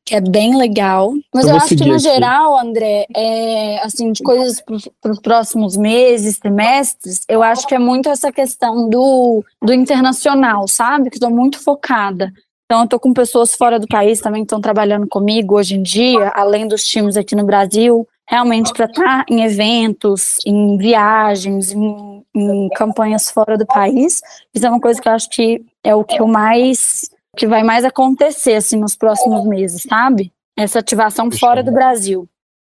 Que 0.05 0.15
é 0.15 0.21
bem 0.21 0.57
legal. 0.57 1.13
Mas 1.33 1.45
eu, 1.45 1.51
eu 1.51 1.55
acho 1.57 1.75
que, 1.75 1.85
no 1.85 1.93
aqui. 1.93 2.03
geral, 2.03 2.59
André, 2.59 3.05
é, 3.15 3.79
assim, 3.83 4.11
de 4.11 4.21
coisas 4.21 4.61
para 5.01 5.11
os 5.11 5.19
próximos 5.19 5.77
meses, 5.77 6.39
trimestres, 6.39 7.21
eu 7.29 7.41
acho 7.41 7.65
que 7.65 7.75
é 7.75 7.79
muito 7.79 8.09
essa 8.09 8.31
questão 8.31 8.89
do, 8.89 9.43
do 9.61 9.73
internacional, 9.73 10.67
sabe? 10.67 11.09
Que 11.09 11.15
estou 11.15 11.31
muito 11.31 11.59
focada. 11.59 12.31
Então, 12.65 12.79
eu 12.79 12.85
estou 12.85 12.99
com 12.99 13.13
pessoas 13.13 13.55
fora 13.55 13.79
do 13.79 13.87
país 13.87 14.19
também 14.19 14.41
que 14.41 14.47
estão 14.47 14.59
trabalhando 14.59 15.07
comigo 15.07 15.55
hoje 15.55 15.75
em 15.75 15.83
dia, 15.83 16.31
além 16.35 16.67
dos 16.67 16.83
times 16.83 17.15
aqui 17.15 17.35
no 17.35 17.45
Brasil 17.45 18.07
realmente 18.27 18.71
para 18.73 18.85
estar 18.85 19.03
tá 19.03 19.25
em 19.29 19.43
eventos, 19.43 20.37
em 20.45 20.77
viagens, 20.77 21.71
em, 21.71 22.23
em, 22.35 22.69
campanhas 22.69 23.29
fora 23.29 23.57
do 23.57 23.65
país. 23.65 24.21
Isso 24.53 24.65
é 24.65 24.69
uma 24.69 24.79
coisa 24.79 25.01
que 25.01 25.07
eu 25.07 25.13
acho 25.13 25.29
que 25.29 25.63
é 25.83 25.93
o 25.93 26.03
que 26.03 26.21
eu 26.21 26.27
mais 26.27 27.09
que 27.35 27.47
vai 27.47 27.63
mais 27.63 27.83
acontecer 27.83 28.55
assim 28.55 28.79
nos 28.79 28.95
próximos 28.95 29.45
meses, 29.45 29.83
sabe? 29.83 30.31
Essa 30.57 30.79
ativação 30.79 31.31
fora 31.31 31.63
do 31.63 31.71
Brasil. 31.71 32.27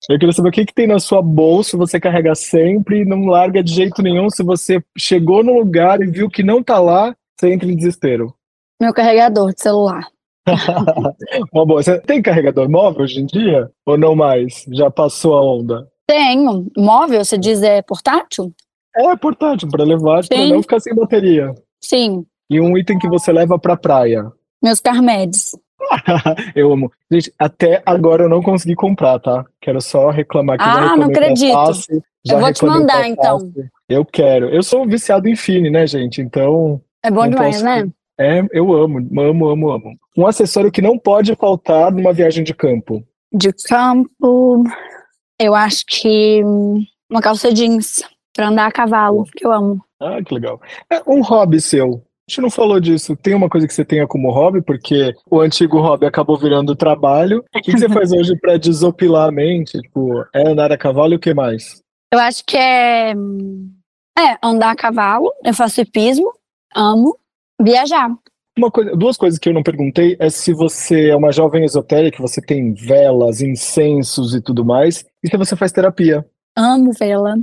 Eu 0.10 0.20
queria 0.20 0.34
saber 0.34 0.50
o 0.50 0.52
que, 0.52 0.66
que 0.66 0.74
tem 0.74 0.88
na 0.88 1.00
sua 1.00 1.22
bolsa, 1.22 1.78
você 1.78 2.00
carrega 2.00 2.36
sempre 2.36 3.02
e 3.02 3.06
não 3.06 3.26
larga 3.26 3.64
de 3.64 3.74
jeito 3.74 4.02
nenhum. 4.02 4.30
Se 4.30 4.44
você 4.44 4.84
chegou 4.98 5.44
no 5.44 5.54
lugar 5.54 6.02
e 6.02 6.08
viu 6.08 6.30
que 6.30 6.44
não 6.44 6.60
está 6.60 6.80
lá, 6.80 7.16
você 7.38 7.54
entra 7.54 7.70
em 7.70 7.76
desespero. 7.76 8.34
Meu 8.82 8.94
carregador 8.94 9.54
de 9.54 9.62
celular. 9.62 10.06
Uma 11.54 11.66
boa. 11.66 11.82
Você 11.82 12.00
tem 12.02 12.22
carregador 12.22 12.70
móvel 12.70 13.04
hoje 13.04 13.22
em 13.22 13.26
dia? 13.26 13.72
Ou 13.86 13.98
não 13.98 14.14
mais? 14.14 14.66
Já 14.74 14.92
passou 14.92 15.36
a 15.36 15.44
onda? 15.44 15.88
Tenho. 16.06 16.68
Móvel, 16.78 17.24
você 17.24 17.38
diz 17.38 17.62
é 17.64 17.82
portátil? 17.82 18.54
É 18.96 19.16
portátil, 19.16 19.70
para 19.70 19.86
levar, 19.86 20.28
para 20.28 20.46
não 20.48 20.62
ficar 20.62 20.80
sem 20.82 20.94
bateria. 20.94 21.54
Sim. 21.82 22.26
E 22.50 22.60
um 22.60 22.78
item 22.78 23.00
que 23.00 23.08
você 23.08 23.32
leva 23.32 23.58
pra 23.58 23.78
praia? 23.78 24.30
Meus 24.64 24.80
Carmedes. 24.80 25.52
eu 26.56 26.72
amo. 26.72 26.92
Gente, 27.12 27.34
até 27.38 27.84
agora 27.86 28.24
eu 28.24 28.30
não 28.30 28.42
consegui 28.42 28.76
comprar, 28.76 29.20
tá? 29.20 29.46
Quero 29.62 29.82
só 29.82 30.10
reclamar 30.10 30.58
que 30.58 30.64
Ah, 30.64 30.96
não 30.96 31.08
acredito. 31.08 31.56
eu 32.30 32.40
vou 32.40 32.54
te 32.54 32.66
mandar, 32.66 33.08
então. 33.08 33.52
Eu 33.90 34.06
quero. 34.06 34.48
Eu 34.50 34.64
sou 34.64 34.88
viciado 34.88 35.28
em 35.28 35.36
Fini, 35.36 35.70
né, 35.70 35.86
gente? 35.86 36.22
Então. 36.22 36.82
É 37.04 37.12
bom 37.12 37.28
demais, 37.28 37.56
posso... 37.62 37.66
né? 37.66 37.88
É, 38.18 38.42
eu 38.52 38.72
amo, 38.74 39.00
amo, 39.20 39.50
amo, 39.50 39.72
amo. 39.72 39.98
Um 40.18 40.26
acessório 40.26 40.72
que 40.72 40.82
não 40.82 40.98
pode 40.98 41.36
faltar 41.36 41.92
numa 41.92 42.14
viagem 42.14 42.44
de 42.44 42.54
campo. 42.54 43.04
De 43.34 43.52
campo, 43.52 44.64
eu 45.40 45.56
acho 45.56 45.84
que 45.88 46.42
uma 47.10 47.22
calça 47.22 47.52
jeans 47.52 48.04
para 48.34 48.48
andar 48.48 48.68
a 48.68 48.72
cavalo, 48.72 49.26
que 49.36 49.46
eu 49.46 49.52
amo. 49.52 49.84
Ah, 50.00 50.22
que 50.24 50.34
legal. 50.34 50.62
É 50.90 51.02
um 51.08 51.22
hobby 51.22 51.60
seu. 51.60 52.04
A 52.26 52.32
gente 52.32 52.42
não 52.42 52.50
falou 52.50 52.80
disso. 52.80 53.18
Tem 53.18 53.34
uma 53.34 53.50
coisa 53.50 53.68
que 53.68 53.74
você 53.74 53.84
tenha 53.84 54.08
como 54.08 54.32
hobby, 54.32 54.62
porque 54.62 55.14
o 55.30 55.42
antigo 55.42 55.82
hobby 55.82 56.06
acabou 56.06 56.38
virando 56.38 56.76
trabalho. 56.76 57.40
O 57.40 57.62
que, 57.62 57.72
que 57.72 57.78
você 57.78 57.90
faz 57.90 58.14
hoje 58.14 58.36
para 58.38 58.58
desopilar 58.58 59.28
a 59.28 59.32
mente? 59.32 59.80
Tipo, 59.82 60.26
é 60.34 60.48
andar 60.48 60.72
a 60.72 60.78
cavalo 60.78 61.14
e 61.14 61.16
o 61.18 61.20
que 61.20 61.34
mais? 61.34 61.82
Eu 62.14 62.20
acho 62.20 62.46
que 62.46 62.56
é, 62.56 63.12
é 63.12 64.38
andar 64.42 64.72
a 64.72 64.76
cavalo. 64.76 65.34
Eu 65.44 65.54
faço 65.54 65.82
hipismo, 65.82 66.32
amo. 66.74 67.18
Viajar. 67.62 68.10
Uma 68.58 68.72
coisa, 68.72 68.96
duas 68.96 69.18
coisas 69.18 69.40
que 69.40 69.50
eu 69.50 69.54
não 69.54 69.64
perguntei 69.64 70.16
é 70.20 70.30
se 70.30 70.54
você 70.54 71.10
é 71.10 71.16
uma 71.16 71.32
jovem 71.32 71.66
esotérica, 71.66 72.22
você 72.22 72.40
tem 72.40 72.74
velas, 72.74 73.42
incensos 73.42 74.36
e 74.36 74.42
tudo 74.42 74.64
mais, 74.64 75.04
e 75.24 75.30
se 75.30 75.38
você 75.38 75.56
faz 75.56 75.72
terapia. 75.72 76.26
Amo 76.56 76.92
vela. 76.94 77.36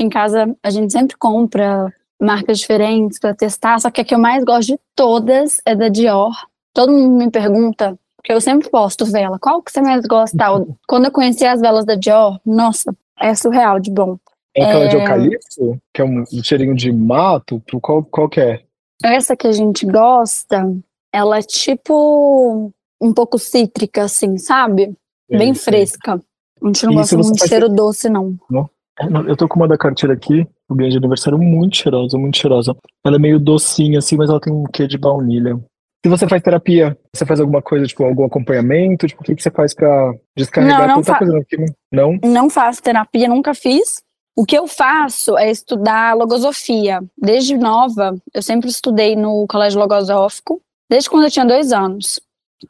Em 0.00 0.08
casa 0.08 0.56
a 0.62 0.70
gente 0.70 0.92
sempre 0.92 1.16
compra 1.16 1.92
marcas 2.20 2.58
diferentes 2.58 3.18
para 3.18 3.34
testar, 3.34 3.78
só 3.78 3.90
que 3.90 4.00
a 4.00 4.04
que 4.04 4.14
eu 4.14 4.18
mais 4.18 4.44
gosto 4.44 4.68
de 4.68 4.78
todas 4.94 5.60
é 5.64 5.74
da 5.74 5.88
Dior. 5.88 6.34
Todo 6.74 6.92
mundo 6.92 7.16
me 7.16 7.30
pergunta, 7.30 7.98
porque 8.16 8.32
eu 8.32 8.40
sempre 8.40 8.70
posto 8.70 9.04
vela, 9.04 9.38
qual 9.38 9.62
que 9.62 9.70
você 9.70 9.80
mais 9.80 10.04
gosta? 10.06 10.36
Quando 10.86 11.06
eu 11.06 11.12
conheci 11.12 11.44
as 11.44 11.60
velas 11.60 11.84
da 11.84 11.94
Dior, 11.94 12.40
nossa, 12.44 12.94
é 13.20 13.34
surreal 13.34 13.78
de 13.78 13.90
bom. 13.90 14.18
É 14.54 14.64
aquela 14.64 14.84
é... 14.84 14.88
de 14.88 14.96
eucalipto? 14.96 15.80
Que 15.92 16.02
é 16.02 16.04
um 16.04 16.24
cheirinho 16.42 16.74
de 16.74 16.90
mato? 16.90 17.62
Qual, 17.80 18.02
qual 18.04 18.28
que 18.28 18.40
é? 18.40 18.62
Essa 19.04 19.36
que 19.36 19.46
a 19.46 19.52
gente 19.52 19.84
gosta, 19.84 20.74
ela 21.12 21.38
é 21.38 21.42
tipo 21.42 22.72
um 23.00 23.12
pouco 23.12 23.38
cítrica, 23.38 24.04
assim, 24.04 24.38
sabe? 24.38 24.96
É, 25.30 25.38
Bem 25.38 25.54
fresca. 25.54 26.20
A 26.62 26.66
gente 26.66 26.86
não 26.86 26.94
gosta 26.94 27.16
muito 27.16 27.32
de 27.32 27.48
cheiro 27.48 27.68
doce, 27.68 28.08
não. 28.08 28.38
não. 28.50 28.68
Eu 29.28 29.36
tô 29.36 29.46
com 29.46 29.56
uma 29.60 29.68
da 29.68 29.76
carteira 29.76 30.14
aqui, 30.14 30.46
o 30.68 30.74
ganho 30.74 30.90
de 30.90 30.96
aniversário, 30.96 31.38
muito 31.38 31.76
cheirosa, 31.76 32.18
muito 32.18 32.36
cheirosa. 32.36 32.76
Ela 33.04 33.16
é 33.16 33.18
meio 33.18 33.38
docinha, 33.38 33.98
assim, 33.98 34.16
mas 34.16 34.28
ela 34.28 34.40
tem 34.40 34.52
um 34.52 34.64
quê 34.64 34.86
de 34.86 34.98
baunilha. 34.98 35.58
Se 36.04 36.10
você 36.10 36.28
faz 36.28 36.42
terapia, 36.42 36.96
você 37.12 37.26
faz 37.26 37.40
alguma 37.40 37.60
coisa, 37.60 37.86
tipo, 37.86 38.04
algum 38.04 38.24
acompanhamento? 38.24 39.06
Tipo, 39.06 39.22
o 39.22 39.24
que, 39.24 39.34
que 39.34 39.42
você 39.42 39.50
faz 39.50 39.74
pra 39.74 40.14
descarregar 40.36 40.86
não, 40.86 40.96
não 40.96 41.02
tanta 41.02 41.18
coisa 41.18 41.38
aqui? 41.38 41.56
Não? 41.92 42.18
Não 42.22 42.50
faço 42.50 42.82
terapia, 42.82 43.28
nunca 43.28 43.54
fiz. 43.54 44.02
O 44.36 44.44
que 44.44 44.56
eu 44.56 44.66
faço 44.66 45.36
é 45.38 45.50
estudar 45.50 46.14
logosofia. 46.14 47.02
Desde 47.16 47.56
nova, 47.56 48.14
eu 48.34 48.42
sempre 48.42 48.68
estudei 48.68 49.16
no 49.16 49.46
colégio 49.48 49.80
logosófico, 49.80 50.60
desde 50.90 51.08
quando 51.08 51.24
eu 51.24 51.30
tinha 51.30 51.46
dois 51.46 51.72
anos. 51.72 52.20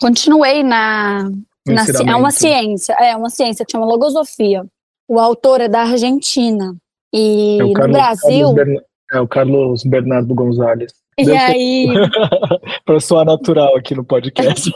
Continuei 0.00 0.62
na. 0.62 1.24
na 1.66 1.84
é 2.08 2.16
uma 2.16 2.30
ciência, 2.30 2.94
é 2.94 3.16
uma 3.16 3.28
ciência 3.28 3.66
que 3.66 3.72
chama 3.72 3.84
logosofia. 3.84 4.64
O 5.08 5.18
autor 5.18 5.60
é 5.60 5.68
da 5.68 5.82
Argentina. 5.82 6.74
E 7.16 7.58
é 7.58 7.64
no 7.64 7.72
Carlos, 7.72 7.96
Brasil. 7.96 8.54
Carlos 8.54 8.82
é 9.12 9.20
o 9.20 9.28
Carlos 9.28 9.84
Bernardo 9.84 10.34
Gonzalez. 10.34 10.92
E 11.18 11.24
Deu 11.24 11.36
aí. 11.36 11.86
para 12.84 13.00
soar 13.00 13.24
natural 13.24 13.74
aqui 13.76 13.94
no 13.94 14.04
podcast. 14.04 14.70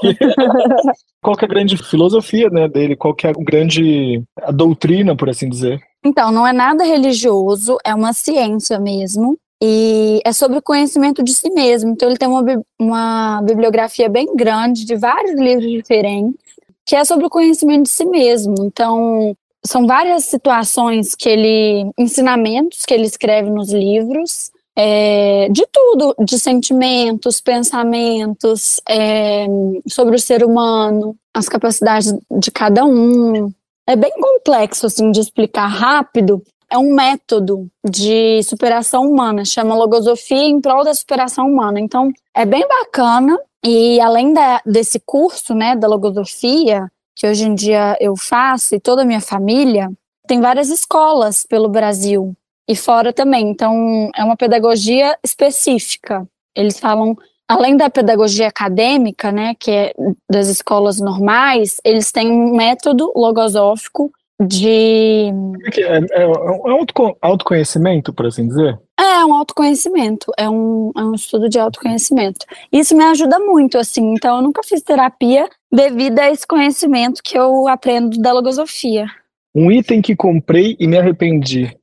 qual 1.21 1.37
é 1.39 1.45
a 1.45 1.49
grande 1.49 1.77
filosofia 1.77 2.49
né, 2.49 2.67
dele? 2.67 2.97
Qual 2.97 3.15
é 3.23 3.29
a 3.29 3.33
grande 3.33 4.23
a 4.41 4.51
doutrina, 4.51 5.15
por 5.15 5.29
assim 5.29 5.49
dizer? 5.49 5.81
Então, 6.05 6.33
não 6.33 6.47
é 6.47 6.53
nada 6.53 6.83
religioso, 6.83 7.77
é 7.85 7.95
uma 7.95 8.15
ciência 8.15 8.79
mesmo. 8.79 9.37
E 9.63 10.23
é 10.25 10.33
sobre 10.33 10.57
o 10.57 10.63
conhecimento 10.63 11.23
de 11.23 11.35
si 11.35 11.51
mesmo. 11.51 11.91
Então, 11.91 12.09
ele 12.09 12.17
tem 12.17 12.29
uma, 12.29 12.43
uma 12.81 13.43
bibliografia 13.43 14.09
bem 14.09 14.35
grande 14.35 14.87
de 14.87 14.97
vários 14.97 15.39
livros 15.39 15.71
diferentes, 15.71 16.41
que 16.87 16.97
é 16.97 17.05
sobre 17.05 17.27
o 17.27 17.31
conhecimento 17.31 17.83
de 17.83 17.91
si 17.91 18.07
mesmo. 18.07 18.55
Então, 18.61 19.37
são 19.65 19.87
várias 19.87 20.25
situações 20.25 21.15
que 21.15 21.29
ele. 21.29 21.91
ensinamentos 21.99 22.85
que 22.85 22.95
ele 22.95 23.07
escreve 23.07 23.51
nos 23.51 23.73
livros. 23.73 24.51
é, 24.77 25.49
de 25.51 25.67
tudo, 25.71 26.15
de 26.25 26.39
sentimentos, 26.39 27.41
pensamentos, 27.41 28.81
é, 28.89 29.47
sobre 29.87 30.17
o 30.17 30.19
ser 30.19 30.43
humano, 30.45 31.17
as 31.35 31.49
capacidades 31.49 32.15
de 32.31 32.51
cada 32.51 32.85
um. 32.85 33.53
É 33.87 33.95
bem 33.97 34.13
complexo 34.13 34.87
assim 34.87 35.11
de 35.11 35.21
explicar 35.21 35.67
rápido. 35.67 36.43
É 36.71 36.79
um 36.79 36.95
método 36.95 37.67
de 37.85 38.43
superação 38.45 39.03
humana, 39.11 39.45
chama 39.45 39.75
logosofia 39.75 40.45
em 40.49 40.61
prol 40.61 40.85
da 40.85 40.95
superação 40.95 41.47
humana. 41.47 41.81
Então, 41.81 42.11
é 42.35 42.47
bem 42.47 42.67
bacana 42.67 43.39
e 43.63 44.01
além 44.01 44.33
da- 44.33 44.63
desse 44.65 45.01
curso, 45.01 45.53
né, 45.53 45.75
da 45.77 45.89
logosofia, 45.89 46.91
que 47.15 47.27
hoje 47.27 47.45
em 47.45 47.55
dia 47.55 47.97
eu 48.01 48.17
faço 48.17 48.75
e 48.75 48.81
toda 48.81 49.03
a 49.03 49.05
minha 49.05 49.21
família, 49.21 49.91
tem 50.27 50.41
várias 50.41 50.71
escolas 50.71 51.45
pelo 51.45 51.69
Brasil 51.69 52.35
e 52.69 52.77
fora 52.77 53.13
também. 53.13 53.49
Então, 53.51 54.11
é 54.15 54.23
uma 54.23 54.37
pedagogia 54.37 55.19
específica. 55.25 56.27
Eles 56.55 56.79
falam, 56.79 57.17
além 57.49 57.77
da 57.77 57.91
pedagogia 57.91 58.47
acadêmica, 58.47 59.33
né, 59.33 59.55
que 59.59 59.71
é 59.71 59.93
das 60.31 60.49
escolas 60.49 61.01
normais, 61.01 61.77
eles 61.85 62.13
têm 62.13 62.31
um 62.31 62.55
método 62.55 63.13
logosófico 63.17 64.13
de. 64.47 65.31
É 65.67 65.71
que 65.71 65.83
É, 65.83 65.99
é, 65.99 66.23
é 66.23 66.27
um 66.27 66.71
autoco- 66.71 67.17
autoconhecimento, 67.21 68.13
por 68.13 68.27
assim 68.27 68.47
dizer? 68.49 68.79
É 68.99 69.25
um 69.25 69.35
autoconhecimento, 69.35 70.31
é 70.39 70.49
um, 70.49 70.91
é 70.97 71.03
um 71.03 71.15
estudo 71.15 71.49
de 71.49 71.59
autoconhecimento. 71.59 72.45
Isso 72.73 72.97
me 72.97 73.05
ajuda 73.05 73.39
muito, 73.39 73.79
assim. 73.79 74.13
Então, 74.15 74.37
eu 74.37 74.43
nunca 74.43 74.63
fiz 74.63 74.83
terapia 74.83 75.49
devido 75.73 76.19
a 76.19 76.31
esse 76.31 76.47
conhecimento 76.47 77.23
que 77.23 77.37
eu 77.39 77.67
aprendo 77.69 78.19
da 78.19 78.33
logosofia. 78.33 79.07
Um 79.55 79.71
item 79.73 80.01
que 80.03 80.15
comprei 80.15 80.77
e 80.79 80.87
me 80.87 80.99
arrependi. 80.99 81.77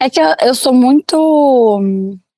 É 0.00 0.08
que 0.08 0.20
eu, 0.20 0.26
eu 0.42 0.54
sou 0.54 0.72
muito. 0.72 1.80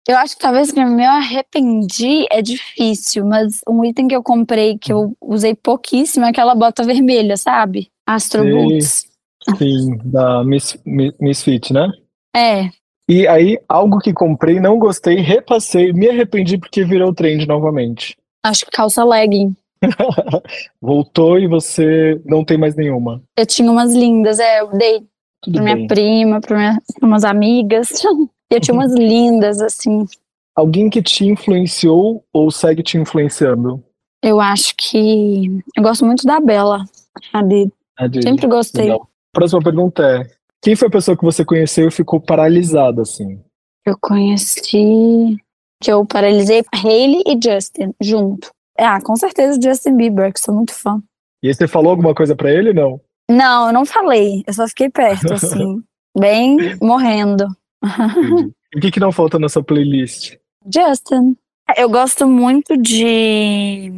Eu 0.09 0.17
acho 0.17 0.35
que 0.35 0.43
talvez 0.43 0.73
que 0.73 0.83
me 0.85 1.05
arrependi 1.05 2.27
é 2.31 2.41
difícil, 2.41 3.25
mas 3.27 3.61
um 3.69 3.85
item 3.85 4.09
que 4.09 4.17
eu 4.17 4.23
comprei 4.23 4.79
que 4.79 4.93
eu 4.93 5.13
usei 5.21 5.55
pouquíssimo 5.55 6.25
é 6.25 6.31
aquela 6.31 6.55
bota 6.55 6.83
vermelha, 6.83 7.37
sabe? 7.37 7.89
Astro. 8.07 8.43
Boots. 8.45 9.10
Sim, 9.59 9.97
da 10.05 10.45
Miss, 10.45 10.77
Mi- 10.85 11.15
Misfit, 11.21 11.73
né? 11.73 11.89
É, 12.37 12.69
E 13.09 13.27
aí, 13.27 13.59
algo 13.69 13.99
que 13.99 14.13
comprei, 14.13 14.61
não 14.61 14.79
gostei, 14.79 15.17
repassei, 15.17 15.93
me 15.93 16.09
arrependi 16.09 16.57
porque 16.59 16.85
virou 16.85 17.13
trend 17.15 17.47
novamente. 17.47 18.17
acho 18.45 18.65
que 18.65 18.71
calça 18.71 19.05
legging. 19.05 19.55
Voltou 20.81 21.39
e 21.39 21.47
você 21.47 22.21
não 22.25 22.45
tem 22.45 22.59
mais 22.59 22.75
nenhuma. 22.77 23.23
Eu 23.37 23.47
tinha 23.47 23.71
umas 23.71 23.93
lindas, 23.95 24.39
é, 24.39 24.61
eu 24.61 24.69
dei 24.77 25.03
Tudo 25.43 25.55
pra 25.55 25.63
minha 25.63 25.77
bem. 25.77 25.87
prima, 25.87 26.41
pra 26.41 26.79
umas 27.03 27.25
amigas. 27.25 27.91
E 28.51 28.55
eu 28.57 28.61
tinha 28.61 28.75
umas 28.75 28.93
lindas, 28.95 29.61
assim. 29.61 30.05
Alguém 30.55 30.91
que 30.91 31.03
te 31.03 31.25
influenciou 31.27 32.23
ou 32.33 32.51
segue 32.51 32.83
te 32.83 32.99
influenciando? 32.99 33.83
Eu 34.23 34.39
acho 34.41 34.75
que. 34.77 35.47
Eu 35.77 35.83
gosto 35.83 36.05
muito 36.05 36.27
da 36.27 36.39
Bela. 36.41 36.85
De- 37.49 38.23
Sempre 38.23 38.47
gostei. 38.47 38.85
Legal. 38.85 39.09
Próxima 39.33 39.63
pergunta 39.63 40.03
é: 40.03 40.31
quem 40.63 40.77
foi 40.77 40.89
a 40.89 40.91
pessoa 40.91 41.17
que 41.17 41.25
você 41.25 41.45
conheceu 41.45 41.89
e 41.89 41.93
ficou 41.93 42.21
paralisada 42.21 43.03
assim? 43.03 43.43
Eu 43.87 43.97
conheci. 44.01 45.37
Que 45.83 45.91
eu 45.91 46.05
paralisei 46.05 46.63
Hailey 46.75 47.23
e 47.27 47.39
Justin 47.43 47.95
junto. 48.01 48.51
Ah, 48.79 49.01
com 49.01 49.17
certeza 49.17 49.61
Justin 49.61 49.97
Bieber, 49.97 50.33
que 50.33 50.41
sou 50.41 50.55
muito 50.55 50.75
fã. 50.75 51.03
E 51.43 51.49
aí 51.49 51.55
você 51.55 51.67
falou 51.67 51.91
alguma 51.91 52.15
coisa 52.15 52.37
pra 52.37 52.53
ele, 52.53 52.75
não? 52.75 53.01
Não, 53.31 53.69
eu 53.69 53.73
não 53.73 53.87
falei. 53.87 54.43
Eu 54.47 54.53
só 54.53 54.69
fiquei 54.69 54.91
perto, 54.91 55.33
assim. 55.33 55.83
bem 56.19 56.77
morrendo. 56.81 57.47
O 58.75 58.81
que, 58.81 58.91
que 58.91 59.01
não 59.01 59.11
falta 59.11 59.39
na 59.39 59.49
sua 59.49 59.63
playlist? 59.63 60.37
Justin. 60.73 61.37
Eu 61.77 61.89
gosto 61.89 62.27
muito 62.27 62.77
de, 62.77 63.93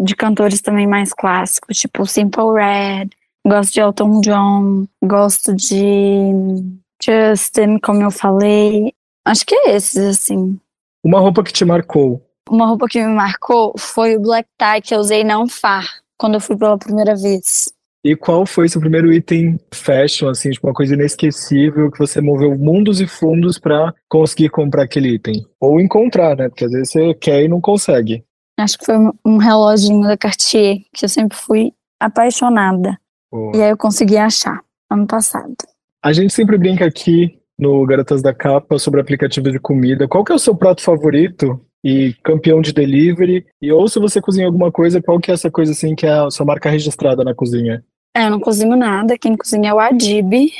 de 0.00 0.14
cantores 0.14 0.60
também 0.60 0.86
mais 0.86 1.12
clássicos, 1.12 1.78
tipo 1.78 2.06
Simple 2.06 2.52
Red. 2.54 3.10
Gosto 3.46 3.72
de 3.74 3.80
Elton 3.80 4.20
John. 4.22 4.86
Gosto 5.04 5.54
de 5.54 6.62
Justin, 7.02 7.78
como 7.78 8.02
eu 8.02 8.10
falei. 8.10 8.92
Acho 9.24 9.44
que 9.46 9.54
é 9.54 9.76
esses, 9.76 9.96
assim. 9.98 10.58
Uma 11.04 11.20
roupa 11.20 11.42
que 11.44 11.52
te 11.52 11.64
marcou. 11.64 12.22
Uma 12.48 12.66
roupa 12.66 12.86
que 12.88 13.04
me 13.04 13.12
marcou 13.12 13.74
foi 13.78 14.16
o 14.16 14.20
black 14.20 14.48
tie 14.58 14.80
que 14.80 14.94
eu 14.94 14.98
usei 15.00 15.24
na 15.24 15.38
Unfar, 15.40 15.84
quando 16.18 16.34
eu 16.34 16.40
fui 16.40 16.56
pela 16.56 16.78
primeira 16.78 17.14
vez. 17.16 17.72
E 18.04 18.14
qual 18.14 18.46
foi 18.46 18.68
seu 18.68 18.80
primeiro 18.80 19.12
item 19.12 19.58
fashion, 19.74 20.28
assim, 20.28 20.50
tipo 20.52 20.66
uma 20.68 20.72
coisa 20.74 20.94
inesquecível 20.94 21.90
que 21.90 21.98
você 21.98 22.20
moveu 22.20 22.56
mundos 22.56 23.00
e 23.00 23.06
fundos 23.06 23.58
pra 23.58 23.92
conseguir 24.08 24.48
comprar 24.50 24.84
aquele 24.84 25.14
item? 25.14 25.44
Ou 25.60 25.80
encontrar, 25.80 26.36
né? 26.36 26.48
Porque 26.48 26.64
às 26.64 26.70
vezes 26.70 26.90
você 26.92 27.14
quer 27.14 27.42
e 27.42 27.48
não 27.48 27.60
consegue. 27.60 28.24
Acho 28.58 28.78
que 28.78 28.86
foi 28.86 28.96
um- 28.96 29.12
um 29.24 29.36
reloginho 29.38 30.02
da 30.02 30.16
Cartier, 30.16 30.78
que 30.94 31.04
eu 31.04 31.08
sempre 31.08 31.36
fui 31.36 31.72
apaixonada. 32.00 32.96
Pô. 33.30 33.52
E 33.54 33.62
aí 33.62 33.70
eu 33.70 33.76
consegui 33.76 34.16
achar, 34.16 34.62
ano 34.90 35.06
passado. 35.06 35.54
A 36.02 36.12
gente 36.12 36.32
sempre 36.32 36.56
brinca 36.56 36.86
aqui 36.86 37.38
no 37.58 37.84
Garotas 37.86 38.22
da 38.22 38.34
Capa 38.34 38.78
sobre 38.78 39.00
aplicativo 39.00 39.50
de 39.50 39.58
comida. 39.58 40.06
Qual 40.06 40.24
que 40.24 40.32
é 40.32 40.34
o 40.34 40.38
seu 40.38 40.54
prato 40.54 40.82
favorito 40.82 41.60
e 41.84 42.14
campeão 42.22 42.60
de 42.60 42.72
delivery? 42.72 43.46
E 43.60 43.72
ou 43.72 43.88
se 43.88 43.98
você 43.98 44.20
cozinha 44.20 44.46
alguma 44.46 44.70
coisa, 44.70 45.02
qual 45.02 45.18
que 45.18 45.30
é 45.30 45.34
essa 45.34 45.50
coisa 45.50 45.72
assim 45.72 45.94
que 45.94 46.06
é 46.06 46.10
a 46.10 46.30
sua 46.30 46.46
marca 46.46 46.70
registrada 46.70 47.24
na 47.24 47.34
cozinha? 47.34 47.82
É, 48.16 48.26
eu 48.26 48.30
não 48.30 48.40
cozinho 48.40 48.76
nada, 48.76 49.18
quem 49.18 49.36
cozinha 49.36 49.70
é 49.70 49.74
o 49.74 49.78
Adib. 49.78 50.50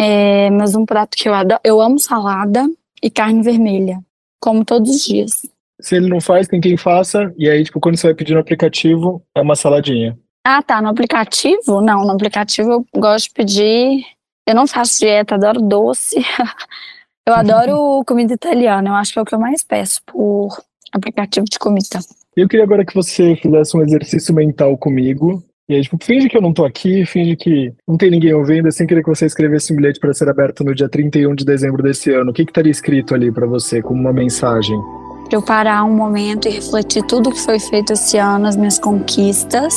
É, 0.00 0.50
mas 0.50 0.74
um 0.74 0.84
prato 0.84 1.16
que 1.16 1.28
eu 1.28 1.34
adoro, 1.34 1.60
eu 1.64 1.80
amo 1.80 1.98
salada 1.98 2.68
e 3.02 3.10
carne 3.10 3.42
vermelha, 3.42 3.98
como 4.40 4.64
todos 4.64 4.90
os 4.90 5.04
dias. 5.04 5.30
Se 5.80 5.96
ele 5.96 6.08
não 6.08 6.20
faz, 6.20 6.48
tem 6.48 6.60
quem 6.60 6.76
faça. 6.76 7.32
E 7.36 7.48
aí, 7.48 7.64
tipo, 7.64 7.80
quando 7.80 7.96
você 7.96 8.06
vai 8.06 8.14
pedir 8.14 8.34
no 8.34 8.40
aplicativo, 8.40 9.22
é 9.34 9.40
uma 9.40 9.56
saladinha. 9.56 10.18
Ah, 10.44 10.62
tá, 10.62 10.82
no 10.82 10.88
aplicativo? 10.88 11.80
Não, 11.80 12.04
no 12.04 12.12
aplicativo 12.12 12.70
eu 12.72 12.86
gosto 12.96 13.28
de 13.28 13.34
pedir. 13.34 14.04
Eu 14.46 14.54
não 14.54 14.66
faço 14.66 14.98
dieta, 14.98 15.36
adoro 15.36 15.60
doce. 15.60 16.16
Eu 17.24 17.34
adoro 17.34 18.02
comida 18.06 18.34
italiana, 18.34 18.88
eu 18.88 18.94
acho 18.94 19.12
que 19.12 19.18
é 19.20 19.22
o 19.22 19.24
que 19.24 19.32
eu 19.32 19.38
mais 19.38 19.62
peço 19.62 20.00
por 20.04 20.48
aplicativo 20.92 21.46
de 21.48 21.56
comida. 21.56 22.00
Eu 22.36 22.48
queria 22.48 22.64
agora 22.64 22.84
que 22.84 22.94
você 22.94 23.36
fizesse 23.36 23.76
um 23.76 23.82
exercício 23.82 24.34
mental 24.34 24.76
comigo. 24.76 25.40
E 25.68 25.76
aí, 25.76 25.82
tipo, 25.82 25.96
finge 26.04 26.28
que 26.28 26.36
eu 26.36 26.42
não 26.42 26.52
tô 26.52 26.64
aqui, 26.64 27.06
finge 27.06 27.36
que 27.36 27.72
não 27.86 27.96
tem 27.96 28.10
ninguém 28.10 28.34
ouvindo, 28.34 28.66
assim, 28.66 28.86
queria 28.86 29.04
que 29.04 29.08
você 29.08 29.26
escrevesse 29.26 29.72
um 29.72 29.76
bilhete 29.76 30.00
para 30.00 30.12
ser 30.12 30.28
aberto 30.28 30.64
no 30.64 30.74
dia 30.74 30.88
31 30.88 31.34
de 31.36 31.44
dezembro 31.44 31.80
desse 31.80 32.12
ano. 32.12 32.32
O 32.32 32.34
que 32.34 32.44
que 32.44 32.50
estaria 32.50 32.72
escrito 32.72 33.14
ali 33.14 33.30
para 33.30 33.46
você, 33.46 33.80
como 33.80 34.00
uma 34.00 34.12
mensagem? 34.12 34.76
Pra 35.28 35.38
eu 35.38 35.42
parar 35.42 35.84
um 35.84 35.94
momento 35.94 36.48
e 36.48 36.50
refletir 36.50 37.04
tudo 37.04 37.30
que 37.30 37.40
foi 37.40 37.60
feito 37.60 37.92
esse 37.92 38.18
ano, 38.18 38.48
as 38.48 38.56
minhas 38.56 38.80
conquistas, 38.80 39.72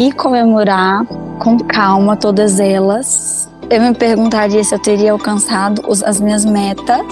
e 0.00 0.10
comemorar 0.12 1.04
com 1.38 1.58
calma 1.58 2.16
todas 2.16 2.58
elas. 2.58 3.50
Eu 3.68 3.82
me 3.82 3.94
perguntaria 3.94 4.64
se 4.64 4.74
eu 4.74 4.78
teria 4.78 5.12
alcançado 5.12 5.82
as 6.06 6.18
minhas 6.18 6.42
metas 6.42 7.04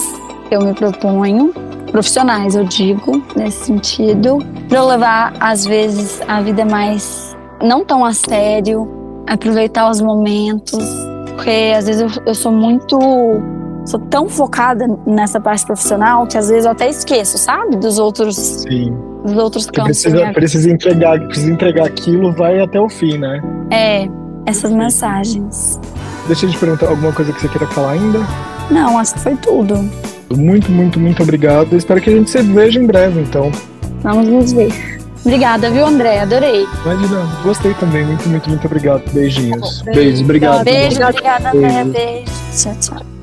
que 0.48 0.57
eu 0.57 0.62
me 0.62 0.72
proponho, 0.72 1.53
profissionais, 1.92 2.55
eu 2.55 2.64
digo, 2.64 3.22
nesse 3.37 3.66
sentido, 3.66 4.38
para 4.70 4.83
levar, 4.83 5.35
às 5.38 5.66
vezes, 5.66 6.18
a 6.27 6.40
vida 6.40 6.64
mais 6.64 7.37
não 7.62 7.85
tão 7.85 8.03
a 8.03 8.14
sério, 8.14 8.88
aproveitar 9.27 9.90
os 9.90 10.01
momentos, 10.01 10.83
porque 11.35 11.74
às 11.77 11.87
vezes 11.87 12.01
eu, 12.01 12.22
eu 12.24 12.35
sou 12.35 12.51
muito 12.51 12.98
sou 13.88 13.98
tão 13.98 14.29
focada 14.29 14.87
nessa 15.07 15.40
parte 15.40 15.64
profissional 15.64 16.27
que 16.27 16.37
às 16.37 16.48
vezes 16.48 16.66
eu 16.66 16.72
até 16.72 16.88
esqueço, 16.90 17.38
sabe? 17.38 17.77
Dos 17.77 17.98
outros, 17.98 18.37
Sim. 18.37 18.94
dos 19.24 19.37
outros 19.37 19.66
campos. 19.66 20.03
precisa, 20.03 20.33
precisa 20.33 20.70
entregar, 20.70 21.18
precisa 21.27 21.51
entregar 21.51 21.87
aquilo, 21.87 22.33
vai 22.33 22.61
até 22.61 22.79
o 22.79 22.88
fim, 22.88 23.16
né? 23.16 23.40
É, 23.70 24.07
essas 24.44 24.70
mensagens. 24.70 25.81
Deixa 26.27 26.44
eu 26.44 26.51
te 26.51 26.59
perguntar 26.59 26.88
alguma 26.88 27.12
coisa 27.12 27.33
que 27.33 27.40
você 27.40 27.48
queira 27.48 27.66
falar 27.68 27.92
ainda. 27.92 28.20
Não, 28.70 28.98
acho 28.98 29.14
que 29.14 29.20
foi 29.20 29.37
tudo. 29.37 29.77
Muito, 30.37 30.70
muito, 30.70 31.01
muito 31.01 31.22
obrigado. 31.22 31.74
Espero 31.74 32.01
que 32.03 32.11
a 32.11 32.12
gente 32.12 32.29
se 32.29 32.42
veja 32.42 32.79
em 32.79 32.87
breve, 32.87 33.20
então. 33.20 33.51
Vamos 34.03 34.29
nos 34.29 34.53
ver. 34.53 34.98
Obrigada, 35.24 35.70
viu, 35.70 35.87
André? 35.87 36.20
Adorei. 36.20 36.66
Imagina, 36.85 37.27
gostei 37.42 37.72
também. 37.74 38.05
Muito, 38.05 38.29
muito, 38.29 38.48
muito 38.48 38.66
obrigado. 38.66 39.03
Beijinhos. 39.12 39.83
Beijos, 39.83 40.20
obrigado. 40.20 40.64
Beijo, 40.64 41.03
obrigada, 41.03 41.48
André. 41.48 41.85
Beijo. 41.85 41.90
Beijo. 41.90 42.33
Tchau, 42.55 42.77
tchau. 42.81 43.17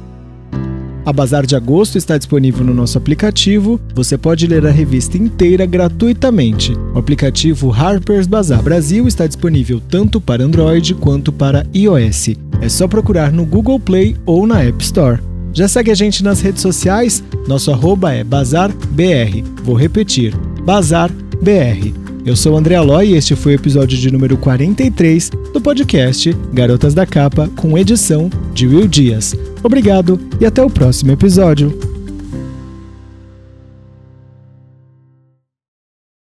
A 1.06 1.14
Bazar 1.14 1.46
de 1.46 1.56
Agosto 1.56 2.00
está 2.00 2.18
disponível 2.18 2.66
no 2.66 2.74
nosso 2.74 2.98
aplicativo. 2.98 3.80
Você 3.94 4.18
pode 4.18 4.48
ler 4.48 4.66
a 4.66 4.72
revista 4.72 5.18
inteira 5.18 5.64
gratuitamente. 5.64 6.74
O 6.96 6.98
aplicativo 6.98 7.72
Harper's 7.72 8.26
Bazar 8.26 8.64
Brasil 8.64 9.08
está 9.08 9.28
disponível 9.28 9.80
tanto 9.88 10.20
para 10.20 10.44
Android 10.44 10.96
quanto 10.96 11.32
para 11.32 11.68
iOS. 11.76 12.30
É 12.60 12.68
só 12.68 12.88
procurar 12.88 13.32
no 13.32 13.46
Google 13.46 13.80
Play 13.80 14.18
ou 14.26 14.48
na 14.48 14.64
App 14.64 14.84
Store. 14.84 15.22
Já 15.54 15.68
segue 15.68 15.92
a 15.92 15.96
gente 15.96 16.24
nas 16.24 16.42
redes 16.42 16.64
sociais? 16.64 17.24
Nosso 17.48 17.72
arroba 17.72 18.12
é 18.12 18.24
BazarBR. 18.24 19.44
Vou 19.64 19.76
repetir, 19.76 20.36
BazarBR. 20.66 22.05
Eu 22.26 22.36
sou 22.36 22.58
André 22.58 22.74
Aloy 22.74 23.10
e 23.10 23.16
este 23.16 23.36
foi 23.36 23.52
o 23.52 23.56
episódio 23.56 23.96
de 23.96 24.10
número 24.10 24.36
43 24.36 25.30
do 25.54 25.62
podcast 25.62 26.34
Garotas 26.52 26.96
da 26.96 27.06
Capa, 27.06 27.48
com 27.56 27.78
edição 27.78 28.32
de 28.52 28.66
Will 28.66 28.88
Dias. 28.88 29.36
Obrigado 29.62 30.20
e 30.42 30.46
até 30.46 30.64
o 30.64 30.70
próximo 30.70 31.12
episódio. 31.12 31.95